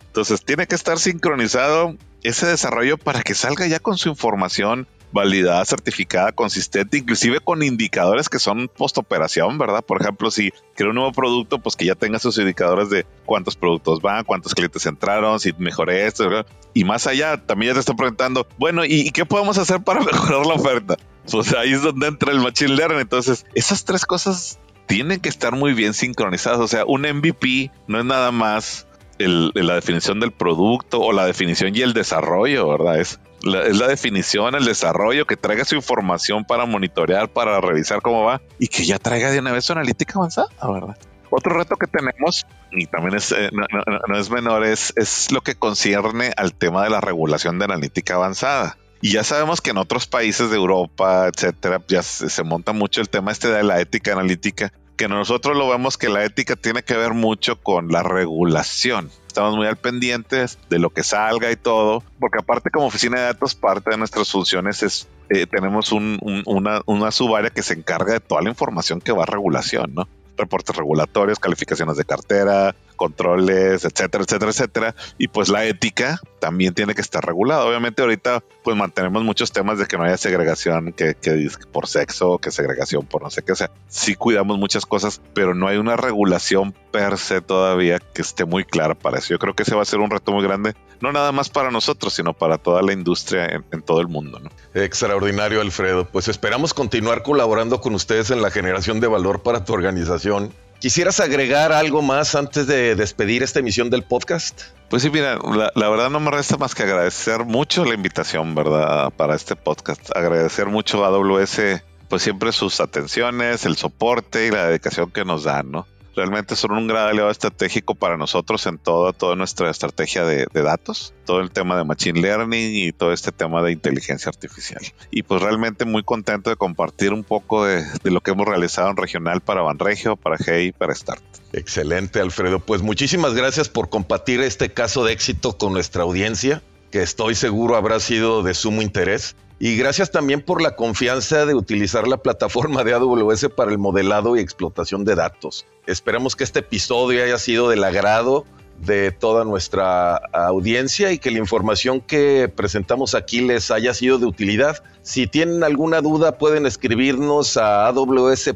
Entonces, 0.08 0.44
tiene 0.44 0.66
que 0.66 0.74
estar 0.74 0.98
sincronizado 0.98 1.96
ese 2.22 2.46
desarrollo 2.46 2.98
para 2.98 3.22
que 3.22 3.34
salga 3.34 3.66
ya 3.66 3.78
con 3.78 3.96
su 3.96 4.10
información 4.10 4.86
validada, 5.12 5.64
certificada, 5.64 6.32
consistente, 6.32 6.98
inclusive 6.98 7.40
con 7.40 7.62
indicadores 7.62 8.28
que 8.28 8.38
son 8.38 8.68
post 8.68 8.98
operación, 8.98 9.58
¿verdad? 9.58 9.84
Por 9.84 10.00
ejemplo, 10.00 10.30
si 10.30 10.52
quiero 10.74 10.90
un 10.90 10.96
nuevo 10.96 11.12
producto, 11.12 11.58
pues 11.58 11.76
que 11.76 11.86
ya 11.86 11.94
tenga 11.94 12.18
sus 12.18 12.38
indicadores 12.38 12.90
de 12.90 13.06
cuántos 13.24 13.56
productos 13.56 14.00
van, 14.00 14.24
cuántos 14.24 14.54
clientes 14.54 14.86
entraron, 14.86 15.40
si 15.40 15.52
mejoré 15.58 16.06
esto. 16.06 16.28
Y 16.74 16.84
más 16.84 17.06
allá, 17.06 17.36
también 17.44 17.70
ya 17.70 17.74
te 17.74 17.80
estoy 17.80 17.96
preguntando, 17.96 18.46
bueno, 18.58 18.84
¿y, 18.84 19.10
qué 19.10 19.26
podemos 19.26 19.58
hacer 19.58 19.82
para 19.82 20.00
mejorar 20.04 20.46
la 20.46 20.54
oferta? 20.54 20.96
Pues 21.30 21.54
ahí 21.54 21.72
es 21.72 21.82
donde 21.82 22.06
entra 22.06 22.32
el 22.32 22.40
machine 22.40 22.74
learning. 22.74 23.00
Entonces, 23.00 23.46
esas 23.54 23.84
tres 23.84 24.06
cosas 24.06 24.58
tienen 24.86 25.20
que 25.20 25.28
estar 25.28 25.54
muy 25.54 25.74
bien 25.74 25.94
sincronizadas. 25.94 26.60
O 26.60 26.68
sea, 26.68 26.84
un 26.84 27.02
MVP 27.02 27.70
no 27.86 27.98
es 27.98 28.04
nada 28.04 28.32
más 28.32 28.86
la 29.28 29.74
definición 29.74 30.20
del 30.20 30.32
producto 30.32 31.00
o 31.00 31.12
la 31.12 31.26
definición 31.26 31.74
y 31.74 31.82
el 31.82 31.92
desarrollo, 31.92 32.68
¿verdad? 32.68 33.00
Es 33.00 33.20
es 33.42 33.78
la 33.78 33.88
definición, 33.88 34.54
el 34.54 34.64
desarrollo, 34.64 35.26
que 35.26 35.36
traiga 35.36 35.64
su 35.64 35.74
información 35.74 36.44
para 36.44 36.66
monitorear, 36.66 37.28
para 37.28 37.60
revisar 37.60 38.02
cómo 38.02 38.24
va 38.24 38.40
y 38.58 38.68
que 38.68 38.84
ya 38.84 38.98
traiga 38.98 39.30
de 39.30 39.38
una 39.38 39.52
vez 39.52 39.64
su 39.64 39.72
analítica 39.72 40.14
avanzada, 40.16 40.48
¿verdad? 40.62 40.96
Otro 41.30 41.54
reto 41.54 41.76
que 41.76 41.86
tenemos, 41.86 42.44
y 42.72 42.86
también 42.86 43.14
es, 43.14 43.30
eh, 43.32 43.50
no, 43.52 44.18
es 44.18 44.30
menor, 44.30 44.64
es, 44.64 44.92
es 44.96 45.30
lo 45.30 45.42
que 45.42 45.54
concierne 45.54 46.32
al 46.36 46.54
tema 46.54 46.82
de 46.82 46.90
la 46.90 47.00
regulación 47.00 47.58
de 47.58 47.66
analítica 47.66 48.16
avanzada. 48.16 48.76
Y 49.00 49.12
ya 49.12 49.24
sabemos 49.24 49.60
que 49.60 49.70
en 49.70 49.78
otros 49.78 50.06
países 50.06 50.50
de 50.50 50.56
Europa, 50.56 51.30
etcétera, 51.32 51.80
ya 51.88 52.02
se, 52.02 52.28
se, 52.28 52.42
monta 52.42 52.72
mucho 52.72 53.00
el 53.00 53.08
tema 53.08 53.30
este 53.30 53.48
de 53.48 53.62
la 53.62 53.80
ética 53.80 54.12
analítica, 54.12 54.72
que 55.00 55.08
nosotros 55.08 55.56
lo 55.56 55.66
vemos 55.66 55.96
que 55.96 56.10
la 56.10 56.26
ética 56.26 56.56
tiene 56.56 56.82
que 56.82 56.94
ver 56.94 57.14
mucho 57.14 57.56
con 57.56 57.88
la 57.88 58.02
regulación. 58.02 59.10
Estamos 59.26 59.56
muy 59.56 59.66
al 59.66 59.78
pendientes 59.78 60.58
de 60.68 60.78
lo 60.78 60.90
que 60.90 61.02
salga 61.04 61.50
y 61.50 61.56
todo, 61.56 62.04
porque 62.18 62.40
aparte 62.40 62.68
como 62.68 62.84
oficina 62.84 63.16
de 63.16 63.24
datos, 63.24 63.54
parte 63.54 63.92
de 63.92 63.96
nuestras 63.96 64.30
funciones 64.30 64.82
es, 64.82 65.08
eh, 65.30 65.46
tenemos 65.46 65.90
una, 65.92 66.82
una 66.84 67.10
subárea 67.12 67.48
que 67.48 67.62
se 67.62 67.72
encarga 67.72 68.12
de 68.12 68.20
toda 68.20 68.42
la 68.42 68.50
información 68.50 69.00
que 69.00 69.12
va 69.12 69.22
a 69.22 69.26
regulación, 69.26 69.94
¿no? 69.94 70.06
reportes 70.36 70.76
regulatorios, 70.76 71.38
calificaciones 71.38 71.96
de 71.96 72.04
cartera, 72.04 72.74
controles, 73.00 73.86
etcétera, 73.86 74.24
etcétera, 74.24 74.50
etcétera. 74.50 74.94
Y 75.16 75.28
pues 75.28 75.48
la 75.48 75.64
ética 75.64 76.20
también 76.38 76.74
tiene 76.74 76.94
que 76.94 77.00
estar 77.00 77.24
regulada. 77.24 77.64
Obviamente 77.64 78.02
ahorita 78.02 78.44
pues 78.62 78.76
mantenemos 78.76 79.24
muchos 79.24 79.52
temas 79.52 79.78
de 79.78 79.86
que 79.86 79.96
no 79.96 80.04
haya 80.04 80.18
segregación 80.18 80.92
que, 80.92 81.14
que 81.14 81.48
por 81.72 81.86
sexo, 81.86 82.36
que 82.36 82.50
segregación 82.50 83.06
por 83.06 83.22
no 83.22 83.30
sé 83.30 83.40
qué. 83.42 83.54
Sea, 83.54 83.70
sí 83.88 84.16
cuidamos 84.16 84.58
muchas 84.58 84.84
cosas, 84.84 85.22
pero 85.32 85.54
no 85.54 85.66
hay 85.66 85.78
una 85.78 85.96
regulación 85.96 86.74
per 86.92 87.16
se 87.16 87.40
todavía 87.40 88.00
que 88.00 88.20
esté 88.20 88.44
muy 88.44 88.64
clara 88.64 88.94
para 88.94 89.18
eso. 89.18 89.28
Yo 89.30 89.38
creo 89.38 89.54
que 89.54 89.62
ese 89.62 89.74
va 89.74 89.80
a 89.80 89.86
ser 89.86 90.00
un 90.00 90.10
reto 90.10 90.32
muy 90.32 90.42
grande, 90.42 90.74
no 91.00 91.10
nada 91.10 91.32
más 91.32 91.48
para 91.48 91.70
nosotros, 91.70 92.12
sino 92.12 92.34
para 92.34 92.58
toda 92.58 92.82
la 92.82 92.92
industria 92.92 93.46
en, 93.46 93.80
todo 93.80 94.02
el 94.02 94.08
mundo. 94.08 94.42
Extraordinario, 94.74 95.62
Alfredo. 95.62 96.04
Pues 96.04 96.28
esperamos 96.28 96.74
continuar 96.74 97.22
colaborando 97.22 97.80
con 97.80 97.94
ustedes 97.94 98.30
en 98.30 98.42
la 98.42 98.50
generación 98.50 99.00
de 99.00 99.06
valor 99.06 99.42
para 99.42 99.64
tu 99.64 99.72
organización 99.72 100.52
¿Quisieras 100.80 101.20
agregar 101.20 101.72
algo 101.72 102.00
más 102.00 102.34
antes 102.34 102.66
de 102.66 102.94
despedir 102.94 103.42
esta 103.42 103.58
emisión 103.58 103.90
del 103.90 104.02
podcast? 104.02 104.62
Pues 104.88 105.02
sí, 105.02 105.10
mira, 105.10 105.38
la, 105.74 105.88
verdad 105.90 106.08
no 106.08 106.20
me 106.20 106.30
resta 106.30 106.56
más 106.56 106.74
que 106.74 106.84
agradecer 106.84 107.44
mucho 107.44 107.84
la 107.84 107.92
invitación, 107.92 108.54
¿verdad? 108.54 109.10
Para 109.10 109.34
este 109.34 109.56
podcast. 109.56 110.16
Agradecer 110.16 110.68
mucho 110.68 111.04
a 111.04 111.08
AWS, 111.08 111.82
pues 112.08 112.22
siempre 112.22 112.50
sus 112.52 112.80
atenciones, 112.80 113.66
el 113.66 113.76
soporte 113.76 114.46
y 114.46 114.50
la 114.50 114.68
dedicación 114.68 115.10
que 115.10 115.22
nos 115.26 115.44
dan, 115.44 115.70
¿no? 115.70 115.86
Realmente 116.14 116.56
son 116.56 116.72
un 116.72 116.86
gran 116.86 117.08
aliado 117.08 117.30
estratégico 117.30 117.94
para 117.94 118.16
nosotros 118.16 118.66
en 118.66 118.78
toda, 118.78 119.12
toda 119.12 119.36
nuestra 119.36 119.70
estrategia 119.70 120.24
de, 120.24 120.46
datos, 120.52 121.14
todo 121.24 121.40
el 121.40 121.50
tema 121.50 121.76
de 121.76 121.84
Machine 121.84 122.20
Learning 122.20 122.74
y 122.74 122.92
todo 122.92 123.12
este 123.12 123.32
tema 123.32 123.62
de 123.62 123.72
inteligencia 123.72 124.28
artificial. 124.28 124.82
Y 125.10 125.22
pues 125.22 125.42
realmente 125.42 125.84
muy 125.84 126.02
contento 126.02 126.50
de 126.50 126.56
compartir 126.56 127.12
un 127.12 127.24
poco 127.24 127.64
de, 127.64 127.84
lo 128.04 128.20
que 128.20 128.32
hemos 128.32 128.46
realizado 128.46 128.90
en 128.90 128.96
regional 128.96 129.40
para 129.40 129.62
Banregio, 129.62 130.16
para 130.16 130.36
Hey, 130.44 130.72
para 130.72 130.94
Start. 130.94 131.22
Excelente, 131.52 132.20
Alfredo. 132.20 132.60
Pues 132.60 132.82
muchísimas 132.82 133.34
gracias 133.34 133.68
por 133.68 133.90
compartir 133.90 134.40
este 134.40 134.72
caso 134.72 135.04
de 135.04 135.12
éxito 135.12 135.56
con 135.56 135.72
nuestra 135.72 136.02
audiencia, 136.02 136.62
que 136.90 137.02
estoy 137.02 137.34
seguro 137.34 137.76
habrá 137.76 138.00
sido 138.00 138.42
de 138.42 138.54
sumo 138.54 138.82
interés. 138.82 139.36
Y 139.58 139.76
gracias 139.76 140.10
también 140.10 140.40
por 140.40 140.62
la 140.62 140.74
confianza 140.74 141.44
de 141.44 141.54
utilizar 141.54 142.08
la 142.08 142.16
plataforma 142.16 142.82
de 142.82 142.94
AWS 142.94 143.48
para 143.54 143.70
el 143.70 143.78
modelado 143.78 144.36
y 144.36 144.40
explotación 144.40 145.04
de 145.04 145.14
datos. 145.14 145.66
Esperamos 145.86 146.34
que 146.34 146.44
este 146.44 146.60
episodio 146.60 147.22
haya 147.22 147.38
sido 147.38 147.68
del 147.68 147.84
agrado 147.84 148.46
de 148.78 149.12
toda 149.12 149.44
nuestra 149.44 150.16
audiencia 150.16 151.12
y 151.12 151.18
que 151.18 151.30
la 151.30 151.38
información 151.38 152.00
que 152.00 152.50
presentamos 152.54 153.14
aquí 153.14 153.42
les 153.42 153.70
haya 153.70 153.92
sido 153.92 154.18
de 154.18 154.26
utilidad. 154.26 154.82
Si 155.02 155.26
tienen 155.26 155.62
alguna 155.62 156.00
duda 156.00 156.38
pueden 156.38 156.64
escribirnos 156.64 157.58
a 157.58 157.86
AWS 157.88 158.54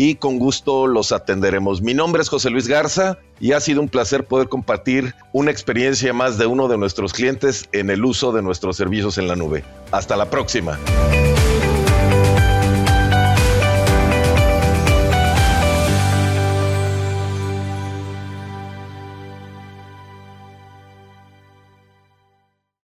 Y 0.00 0.14
con 0.14 0.38
gusto 0.38 0.86
los 0.86 1.10
atenderemos. 1.10 1.82
Mi 1.82 1.92
nombre 1.92 2.22
es 2.22 2.28
José 2.28 2.50
Luis 2.50 2.68
Garza 2.68 3.18
y 3.40 3.50
ha 3.50 3.58
sido 3.58 3.80
un 3.80 3.88
placer 3.88 4.22
poder 4.22 4.48
compartir 4.48 5.12
una 5.32 5.50
experiencia 5.50 6.12
más 6.12 6.38
de 6.38 6.46
uno 6.46 6.68
de 6.68 6.78
nuestros 6.78 7.12
clientes 7.12 7.68
en 7.72 7.90
el 7.90 8.04
uso 8.04 8.30
de 8.30 8.40
nuestros 8.40 8.76
servicios 8.76 9.18
en 9.18 9.26
la 9.26 9.34
nube. 9.34 9.64
Hasta 9.90 10.16
la 10.16 10.30
próxima. 10.30 10.78